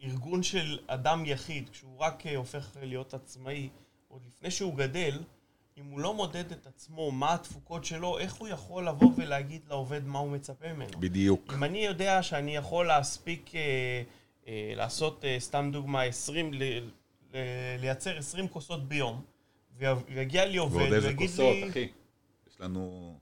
כארגון 0.00 0.42
של 0.42 0.78
אדם 0.86 1.24
יחיד, 1.26 1.68
כשהוא 1.68 1.98
רק 1.98 2.22
הופך 2.36 2.76
להיות 2.82 3.14
עצמאי, 3.14 3.68
עוד 4.14 4.22
לפני 4.26 4.50
שהוא 4.50 4.74
גדל, 4.74 5.18
אם 5.78 5.84
הוא 5.84 6.00
לא 6.00 6.14
מודד 6.14 6.52
את 6.52 6.66
עצמו, 6.66 7.10
מה 7.10 7.34
התפוקות 7.34 7.84
שלו, 7.84 8.18
איך 8.18 8.34
הוא 8.34 8.48
יכול 8.48 8.88
לבוא 8.88 9.12
ולהגיד 9.16 9.62
לעובד 9.68 10.06
מה 10.06 10.18
הוא 10.18 10.30
מצפה 10.30 10.72
ממנו? 10.72 11.00
בדיוק. 11.00 11.52
אם 11.56 11.64
אני 11.64 11.78
יודע 11.78 12.22
שאני 12.22 12.56
יכול 12.56 12.86
להספיק, 12.86 13.54
אה, 13.54 13.60
אה, 14.48 14.72
לעשות, 14.76 15.24
אה, 15.24 15.36
סתם 15.38 15.70
דוגמה, 15.72 16.02
20, 16.02 16.54
ל, 16.54 16.62
ל, 17.34 17.36
לייצר 17.80 18.18
20 18.18 18.48
כוסות 18.48 18.88
ביום, 18.88 19.22
ויגיע 19.78 20.44
לי 20.44 20.56
עובד 20.56 20.76
ויגיד 20.76 20.92
לי... 20.92 20.98
ועוד 20.98 21.04
איזה 21.04 21.18
כוסות, 21.18 21.56
אחי. 21.70 21.88
יש 22.50 22.60
לנו... 22.60 23.14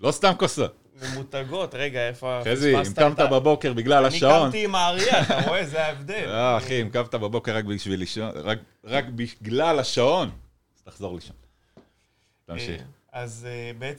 לא 0.00 0.12
סתם 0.12 0.32
כוסות. 0.38 0.83
ממותגות, 1.02 1.74
רגע, 1.74 2.08
איפה... 2.08 2.40
חזי, 2.44 2.76
אם 2.76 2.92
קמת 2.96 3.18
בבוקר 3.18 3.72
בגלל 3.72 4.04
השעון... 4.04 4.32
אני 4.32 4.44
קמתי 4.44 4.64
עם 4.64 4.74
האריה, 4.74 5.22
אתה 5.22 5.40
רואה? 5.48 5.64
זה 5.66 5.84
ההבדל. 5.84 6.28
אה, 6.28 6.56
אחי, 6.56 6.82
אם 6.82 6.90
קמת 6.90 7.14
בבוקר 7.14 7.56
רק 7.56 7.64
בשביל 7.64 8.00
לישון, 8.00 8.30
רק 8.84 9.04
בגלל 9.04 9.78
השעון, 9.78 10.30
אז 10.76 10.82
תחזור 10.82 11.14
לישון. 11.14 11.36
תמשיך. 12.46 12.80
אה, 12.80 13.22
אז 13.22 13.46
אה, 13.50 13.70
בעצם... 13.78 13.92